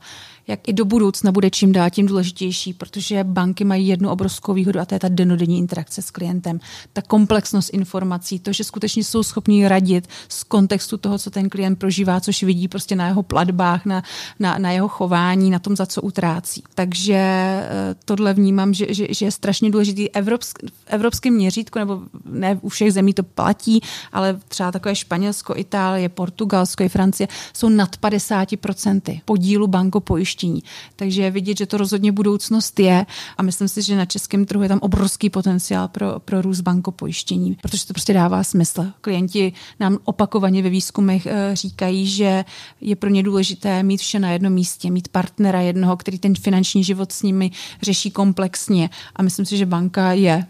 jak 0.51 0.67
i 0.67 0.73
do 0.73 0.85
budoucna 0.85 1.31
bude 1.31 1.49
čím 1.49 1.71
dál 1.71 1.89
tím 1.89 2.05
důležitější, 2.05 2.73
protože 2.73 3.23
banky 3.23 3.63
mají 3.63 3.87
jednu 3.87 4.09
obrovskou 4.09 4.53
výhodu 4.53 4.79
a 4.79 4.85
to 4.85 4.95
je 4.95 4.99
ta 4.99 5.09
denodenní 5.09 5.57
interakce 5.57 6.01
s 6.01 6.11
klientem. 6.11 6.59
Ta 6.93 7.01
komplexnost 7.01 7.73
informací, 7.73 8.39
to, 8.39 8.53
že 8.53 8.63
skutečně 8.63 9.03
jsou 9.03 9.23
schopni 9.23 9.67
radit 9.67 10.07
z 10.29 10.43
kontextu 10.43 10.97
toho, 10.97 11.19
co 11.19 11.29
ten 11.29 11.49
klient 11.49 11.75
prožívá, 11.75 12.19
což 12.19 12.43
vidí 12.43 12.67
prostě 12.67 12.95
na 12.95 13.07
jeho 13.07 13.23
platbách, 13.23 13.85
na, 13.85 14.03
na, 14.39 14.57
na 14.57 14.71
jeho 14.71 14.87
chování, 14.87 15.49
na 15.49 15.59
tom, 15.59 15.75
za 15.75 15.85
co 15.85 16.01
utrácí. 16.01 16.63
Takže 16.75 17.15
eh, 17.15 17.95
tohle 18.05 18.33
vnímám, 18.33 18.73
že, 18.73 18.85
že, 18.89 19.07
že 19.09 19.25
je 19.25 19.31
strašně 19.31 19.71
důležitý 19.71 20.11
evropsk, 20.11 20.59
v 20.63 20.87
evropském 20.87 21.33
měřítku, 21.33 21.79
nebo 21.79 22.01
ne 22.25 22.59
u 22.61 22.69
všech 22.69 22.93
zemí 22.93 23.13
to 23.13 23.23
platí, 23.23 23.81
ale 24.11 24.39
třeba 24.47 24.71
takové 24.71 24.95
Španělsko, 24.95 25.53
Itálie, 25.57 26.09
Portugalsko 26.09 26.83
i 26.83 26.89
Francie 26.89 27.27
jsou 27.53 27.69
nad 27.69 27.95
50% 27.99 29.21
podílu 29.25 29.67
banko 29.67 29.99
pojištění. 30.41 30.63
Takže 30.95 31.32
vidět, 31.32 31.58
že 31.58 31.65
to 31.65 31.77
rozhodně 31.77 32.12
budoucnost 32.12 32.80
je 32.80 33.06
a 33.38 33.43
myslím 33.43 33.67
si, 33.67 33.82
že 33.82 33.95
na 33.95 34.06
českém 34.06 34.45
trhu 34.45 34.63
je 34.63 34.69
tam 34.69 34.80
obrovský 34.82 35.30
potenciál 35.30 35.88
pro, 35.88 36.19
pro 36.19 36.41
růst 36.41 36.62
bankopojištění, 36.62 37.58
protože 37.62 37.88
to 37.88 37.93
prostě 37.93 38.13
dává 38.13 38.43
smysl. 38.43 38.86
Klienti 39.01 39.54
nám 39.80 39.97
opakovaně 40.04 40.63
ve 40.63 40.69
výzkumech 40.69 41.25
eh, 41.25 41.51
říkají, 41.54 42.08
že 42.08 42.45
je 42.82 42.95
pro 42.95 43.10
ně 43.10 43.23
důležité 43.23 43.84
mít 43.84 44.01
vše 44.01 44.19
na 44.19 44.32
jednom 44.32 44.54
místě, 44.54 44.91
mít 44.91 45.08
partnera 45.08 45.62
jednoho, 45.62 45.97
který 45.97 46.19
ten 46.19 46.36
finanční 46.36 46.84
život 46.84 47.12
s 47.12 47.23
nimi 47.23 47.51
řeší 47.82 48.12
komplexně. 48.12 48.89
A 49.15 49.21
myslím 49.21 49.45
si, 49.45 49.58
že 49.58 49.65
banka 49.65 50.13
je 50.13 50.45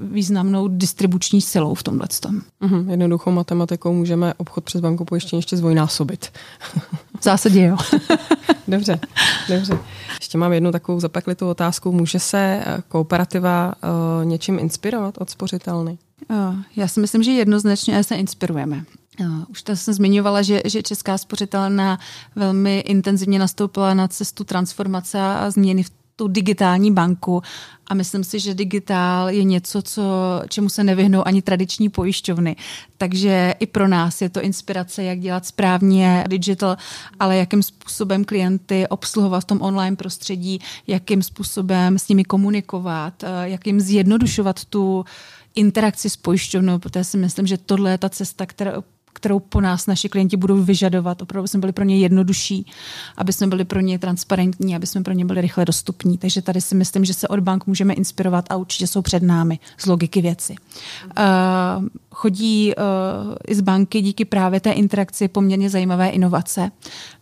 významnou 0.00 0.68
distribuční 0.68 1.40
silou 1.40 1.74
v 1.74 1.82
tomhle. 1.82 2.06
Mm-hmm, 2.06 2.90
jednoduchou 2.90 3.30
matematikou 3.30 3.92
můžeme 3.92 4.34
obchod 4.34 4.64
přes 4.64 4.80
banku 4.80 5.04
pojištění 5.04 5.38
ještě 5.38 5.56
zvojnásobit. 5.56 6.32
V 7.26 7.28
zásadě 7.28 7.62
jo. 7.62 7.76
dobře, 8.68 9.00
dobře. 9.48 9.78
Ještě 10.20 10.38
mám 10.38 10.52
jednu 10.52 10.72
takovou 10.72 11.00
zapeklitou 11.00 11.48
otázku. 11.48 11.92
Může 11.92 12.18
se 12.18 12.38
eh, 12.38 12.82
kooperativa 12.88 13.74
uh, 14.18 14.24
něčím 14.24 14.58
inspirovat 14.58 15.18
od 15.18 15.30
spořitelny? 15.30 15.98
Uh, 16.30 16.54
já 16.76 16.88
si 16.88 17.00
myslím, 17.00 17.22
že 17.22 17.30
jednoznačně 17.30 18.04
se 18.04 18.14
inspirujeme. 18.14 18.84
Už 19.48 19.62
to 19.62 19.76
jsem 19.76 19.94
zmiňovala, 19.94 20.42
že, 20.42 20.60
že 20.64 20.82
Česká 20.82 21.18
spořitelna 21.18 21.98
velmi 22.36 22.78
intenzivně 22.78 23.38
nastoupila 23.38 23.94
na 23.94 24.08
cestu 24.08 24.44
transformace 24.44 25.20
a 25.20 25.50
změny 25.50 25.82
v 25.82 25.90
tu 26.16 26.28
digitální 26.28 26.92
banku 26.92 27.42
a 27.86 27.94
myslím 27.94 28.24
si, 28.24 28.40
že 28.40 28.54
digitál 28.54 29.30
je 29.30 29.44
něco, 29.44 29.82
co, 29.82 30.02
čemu 30.48 30.68
se 30.68 30.84
nevyhnou 30.84 31.26
ani 31.26 31.42
tradiční 31.42 31.88
pojišťovny. 31.88 32.56
Takže 32.98 33.54
i 33.60 33.66
pro 33.66 33.88
nás 33.88 34.22
je 34.22 34.28
to 34.28 34.42
inspirace, 34.42 35.02
jak 35.04 35.20
dělat 35.20 35.46
správně 35.46 36.24
digital, 36.28 36.76
ale 37.20 37.36
jakým 37.36 37.62
způsobem 37.62 38.24
klienty 38.24 38.88
obsluhovat 38.88 39.40
v 39.40 39.44
tom 39.44 39.62
online 39.62 39.96
prostředí, 39.96 40.60
jakým 40.86 41.22
způsobem 41.22 41.98
s 41.98 42.08
nimi 42.08 42.24
komunikovat, 42.24 43.22
eh, 43.22 43.28
jak 43.42 43.66
jim 43.66 43.80
zjednodušovat 43.80 44.64
tu 44.64 45.04
interakci 45.54 46.10
s 46.10 46.16
pojišťovnou, 46.16 46.78
protože 46.78 47.04
si 47.04 47.16
myslím, 47.16 47.46
že 47.46 47.58
tohle 47.58 47.90
je 47.90 47.98
ta 47.98 48.08
cesta, 48.08 48.46
která, 48.46 48.72
kterou 49.16 49.38
po 49.40 49.60
nás 49.60 49.86
naši 49.86 50.08
klienti 50.08 50.36
budou 50.36 50.62
vyžadovat. 50.62 51.22
Opravdu 51.22 51.48
jsme 51.48 51.60
byli 51.60 51.72
pro 51.72 51.84
ně 51.84 51.98
jednodušší, 51.98 52.66
aby 53.16 53.32
jsme 53.32 53.46
byli 53.46 53.64
pro 53.64 53.80
ně 53.80 53.98
transparentní, 53.98 54.76
aby 54.76 54.86
jsme 54.86 55.02
pro 55.02 55.12
ně 55.12 55.24
byli 55.24 55.40
rychle 55.40 55.64
dostupní. 55.64 56.18
Takže 56.18 56.42
tady 56.42 56.60
si 56.60 56.74
myslím, 56.74 57.04
že 57.04 57.14
se 57.14 57.28
od 57.28 57.40
bank 57.40 57.66
můžeme 57.66 57.94
inspirovat 57.94 58.44
a 58.50 58.56
určitě 58.56 58.86
jsou 58.86 59.02
před 59.02 59.22
námi 59.22 59.58
z 59.78 59.86
logiky 59.86 60.22
věci. 60.22 60.54
Uh, 61.18 61.84
chodí 62.10 62.74
uh, 62.74 63.34
i 63.48 63.54
z 63.54 63.60
banky 63.60 64.00
díky 64.00 64.24
právě 64.24 64.60
té 64.60 64.72
interakci 64.72 65.28
poměrně 65.28 65.70
zajímavé 65.70 66.08
inovace. 66.08 66.70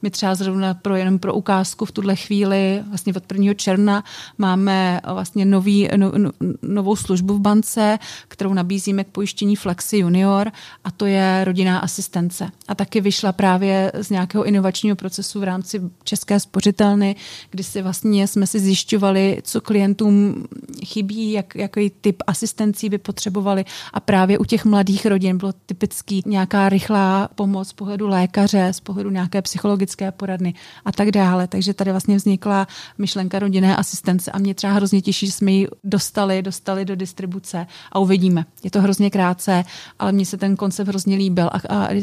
My 0.02 0.10
třeba 0.10 0.34
zrovna 0.34 0.74
pro, 0.74 0.96
jenom 0.96 1.18
pro 1.18 1.34
ukázku 1.34 1.84
v 1.84 1.92
tuhle 1.92 2.16
chvíli, 2.16 2.82
vlastně 2.88 3.12
od 3.16 3.32
1. 3.32 3.54
června, 3.54 4.04
máme 4.38 5.00
vlastně 5.12 5.44
nový, 5.44 5.88
no, 5.96 6.12
no, 6.16 6.30
novou 6.62 6.96
službu 6.96 7.34
v 7.34 7.40
bance, 7.40 7.98
kterou 8.28 8.54
nabízíme 8.54 9.04
k 9.04 9.08
pojištění 9.08 9.56
Flexi 9.56 9.96
Junior 9.96 10.52
a 10.84 10.90
to 10.90 11.06
je 11.06 11.44
rodinná 11.44 11.83
asistence. 11.84 12.50
A 12.68 12.74
taky 12.74 13.00
vyšla 13.00 13.32
právě 13.32 13.92
z 14.00 14.10
nějakého 14.10 14.44
inovačního 14.44 14.96
procesu 14.96 15.40
v 15.40 15.44
rámci 15.44 15.80
České 16.04 16.40
spořitelny, 16.40 17.16
kdy 17.50 17.64
si 17.64 17.82
vlastně 17.82 18.28
jsme 18.28 18.46
si 18.46 18.60
zjišťovali, 18.60 19.40
co 19.42 19.60
klientům 19.60 20.44
chybí, 20.84 21.32
jak, 21.32 21.54
jaký 21.54 21.90
typ 21.90 22.22
asistencí 22.26 22.88
by 22.88 22.98
potřebovali 22.98 23.64
a 23.92 24.00
právě 24.00 24.38
u 24.38 24.44
těch 24.44 24.64
mladých 24.64 25.06
rodin 25.06 25.38
bylo 25.38 25.52
typický 25.66 26.22
nějaká 26.26 26.68
rychlá 26.68 27.28
pomoc 27.34 27.68
z 27.68 27.72
pohledu 27.72 28.08
lékaře, 28.08 28.68
z 28.72 28.80
pohledu 28.80 29.10
nějaké 29.10 29.42
psychologické 29.42 30.12
poradny 30.12 30.54
a 30.84 30.92
tak 30.92 31.10
dále. 31.10 31.48
Takže 31.48 31.74
tady 31.74 31.90
vlastně 31.90 32.16
vznikla 32.16 32.66
myšlenka 32.98 33.38
rodinné 33.38 33.76
asistence 33.76 34.30
a 34.30 34.38
mě 34.38 34.54
třeba 34.54 34.72
hrozně 34.72 35.02
těší, 35.02 35.26
že 35.26 35.32
jsme 35.32 35.52
ji 35.52 35.68
dostali, 35.84 36.42
dostali 36.42 36.84
do 36.84 36.96
distribuce 36.96 37.66
a 37.92 37.98
uvidíme. 37.98 38.44
Je 38.62 38.70
to 38.70 38.80
hrozně 38.80 39.10
krátce, 39.10 39.64
ale 39.98 40.12
mně 40.12 40.26
se 40.26 40.36
ten 40.36 40.56
koncept 40.56 40.88
hrozně 40.88 41.16
líbil 41.16 41.50
a, 41.52 41.58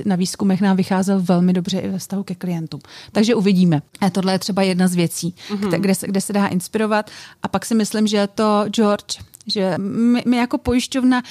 na 0.06 0.16
výzkumech 0.16 0.62
nám 0.62 0.78
vycházel 0.78 1.22
velmi 1.22 1.54
dobře 1.54 1.80
i 1.80 1.90
ve 1.90 1.98
vztahu 1.98 2.24
ke 2.24 2.36
klientům. 2.36 2.80
Takže 3.12 3.36
uvidíme. 3.36 3.82
A 4.02 4.10
tohle 4.10 4.34
je 4.34 4.40
třeba 4.40 4.62
jedna 4.62 4.88
z 4.88 4.96
věcí, 4.96 5.36
mm-hmm. 5.50 5.80
kde, 5.80 5.96
se, 5.96 6.08
kde 6.08 6.22
se 6.22 6.34
dá 6.34 6.48
inspirovat. 6.48 7.12
A 7.44 7.48
pak 7.48 7.66
si 7.66 7.76
myslím, 7.76 8.08
že 8.08 8.28
to 8.28 8.66
George 8.70 9.18
že 9.48 9.74
my, 9.78 10.24
my 10.28 10.38
jako 10.38 10.58
pojišťovna 10.58 11.24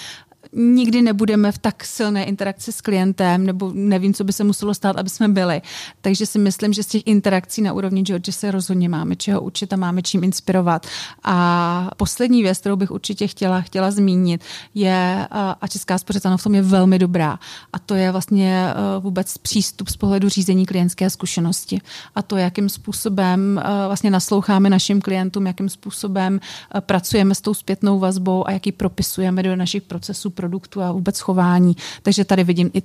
nikdy 0.52 1.02
nebudeme 1.02 1.52
v 1.52 1.58
tak 1.58 1.84
silné 1.84 2.24
interakci 2.24 2.72
s 2.72 2.80
klientem, 2.80 3.46
nebo 3.46 3.70
nevím, 3.74 4.14
co 4.14 4.24
by 4.24 4.32
se 4.32 4.44
muselo 4.44 4.74
stát, 4.74 4.96
aby 4.96 5.10
jsme 5.10 5.28
byli. 5.28 5.62
Takže 6.00 6.26
si 6.26 6.38
myslím, 6.38 6.72
že 6.72 6.82
z 6.82 6.86
těch 6.86 7.02
interakcí 7.06 7.62
na 7.62 7.72
úrovni 7.72 8.02
George 8.02 8.30
se 8.30 8.50
rozhodně 8.50 8.88
máme 8.88 9.16
čeho 9.16 9.40
učit 9.40 9.72
a 9.72 9.76
máme 9.76 10.02
čím 10.02 10.24
inspirovat. 10.24 10.86
A 11.24 11.90
poslední 11.96 12.42
věc, 12.42 12.58
kterou 12.58 12.76
bych 12.76 12.90
určitě 12.90 13.26
chtěla, 13.26 13.60
chtěla 13.60 13.90
zmínit, 13.90 14.44
je, 14.74 15.26
a 15.60 15.68
Česká 15.68 15.98
spořitelna 15.98 16.36
v 16.36 16.42
tom 16.42 16.54
je 16.54 16.62
velmi 16.62 16.98
dobrá, 16.98 17.38
a 17.72 17.78
to 17.78 17.94
je 17.94 18.12
vlastně 18.12 18.66
vůbec 19.00 19.38
přístup 19.38 19.88
z 19.88 19.96
pohledu 19.96 20.28
řízení 20.28 20.66
klientské 20.66 21.10
zkušenosti. 21.10 21.80
A 22.14 22.22
to, 22.22 22.36
jakým 22.36 22.68
způsobem 22.68 23.60
vlastně 23.86 24.10
nasloucháme 24.10 24.70
našim 24.70 25.00
klientům, 25.00 25.46
jakým 25.46 25.68
způsobem 25.68 26.40
pracujeme 26.80 27.34
s 27.34 27.40
tou 27.40 27.54
zpětnou 27.54 27.98
vazbou 27.98 28.48
a 28.48 28.50
jaký 28.50 28.72
propisujeme 28.72 29.42
do 29.42 29.56
našich 29.56 29.82
procesů 29.82 30.30
produktu 30.40 30.83
a 30.83 30.92
vůbec 30.92 31.20
chování. 31.20 31.76
Takže 32.03 32.24
tady 32.24 32.44
vidím 32.44 32.70
i 32.74 32.83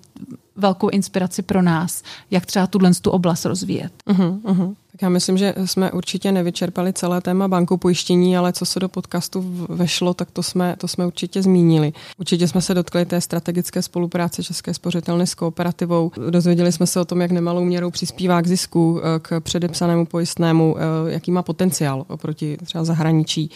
velkou 0.55 0.89
inspiraci 0.89 1.41
pro 1.41 1.61
nás, 1.61 2.03
jak 2.31 2.45
třeba 2.45 2.67
tuhle 2.67 2.91
tu 3.01 3.11
oblast 3.11 3.45
rozvíjet. 3.45 3.91
Uh-huh, 4.07 4.41
uh-huh. 4.41 4.75
Tak 4.95 5.01
já 5.01 5.09
myslím, 5.09 5.37
že 5.37 5.53
jsme 5.65 5.91
určitě 5.91 6.31
nevyčerpali 6.31 6.93
celé 6.93 7.21
téma 7.21 7.47
banku 7.47 7.77
pojištění, 7.77 8.37
ale 8.37 8.53
co 8.53 8.65
se 8.65 8.79
do 8.79 8.89
podcastu 8.89 9.65
vešlo, 9.69 10.13
tak 10.13 10.31
to 10.31 10.43
jsme, 10.43 10.75
to 10.77 10.87
jsme 10.87 11.05
určitě 11.05 11.41
zmínili. 11.41 11.93
Určitě 12.17 12.47
jsme 12.47 12.61
se 12.61 12.73
dotkli 12.73 13.05
té 13.05 13.21
strategické 13.21 13.81
spolupráce 13.81 14.43
České 14.43 14.73
spořitelny 14.73 15.27
s 15.27 15.35
kooperativou. 15.35 16.11
Dozvěděli 16.29 16.71
jsme 16.71 16.87
se 16.87 16.99
o 16.99 17.05
tom, 17.05 17.21
jak 17.21 17.31
nemalou 17.31 17.63
měrou 17.63 17.91
přispívá 17.91 18.41
k 18.41 18.47
zisku, 18.47 19.01
eh, 19.03 19.19
k 19.19 19.39
předepsanému 19.39 20.05
pojistnému, 20.05 20.75
eh, 20.77 21.11
jaký 21.11 21.31
má 21.31 21.43
potenciál 21.43 22.05
oproti 22.07 22.57
třeba 22.63 22.83
zahraničí. 22.83 23.49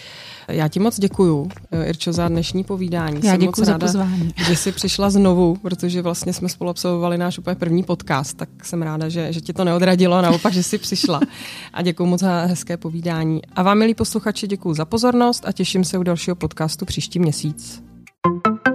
Já 0.47 0.67
ti 0.67 0.79
moc 0.79 0.99
děkuju, 0.99 1.49
eh, 1.71 1.85
Irčo, 1.85 2.13
za 2.13 2.27
dnešní 2.27 2.63
povídání. 2.63 3.19
Já 3.23 3.37
děkuji 3.37 3.65
za 3.65 3.71
ráda, 3.71 3.87
pozvání. 3.87 4.33
Že 4.47 4.55
jsi 4.55 4.71
přišla 4.71 5.09
znovu, 5.09 5.55
protože 5.61 6.01
vlastně 6.01 6.33
jsme 6.33 6.49
spolu 6.49 6.69
absolvovali 6.69 7.17
náš 7.17 7.37
úplně 7.37 7.55
první 7.55 7.83
podcast, 7.83 8.37
tak 8.37 8.49
jsem 8.63 8.81
ráda, 8.81 9.09
že, 9.09 9.33
že 9.33 9.41
ti 9.41 9.53
to 9.53 9.63
neodradilo, 9.63 10.21
naopak, 10.21 10.53
že 10.53 10.63
jsi 10.63 10.77
přišla 10.77 11.19
a 11.73 11.81
děkuji 11.81 12.05
moc 12.05 12.19
za 12.19 12.41
hezké 12.45 12.77
povídání. 12.77 13.41
A 13.55 13.63
vám, 13.63 13.77
milí 13.77 13.95
posluchači, 13.95 14.47
děkuji 14.47 14.73
za 14.73 14.85
pozornost 14.85 15.43
a 15.47 15.51
těším 15.51 15.83
se 15.83 15.97
u 15.97 16.03
dalšího 16.03 16.35
podcastu 16.35 16.85
příští 16.85 17.19
měsíc. 17.19 17.83
thank 18.23 18.67
you 18.67 18.68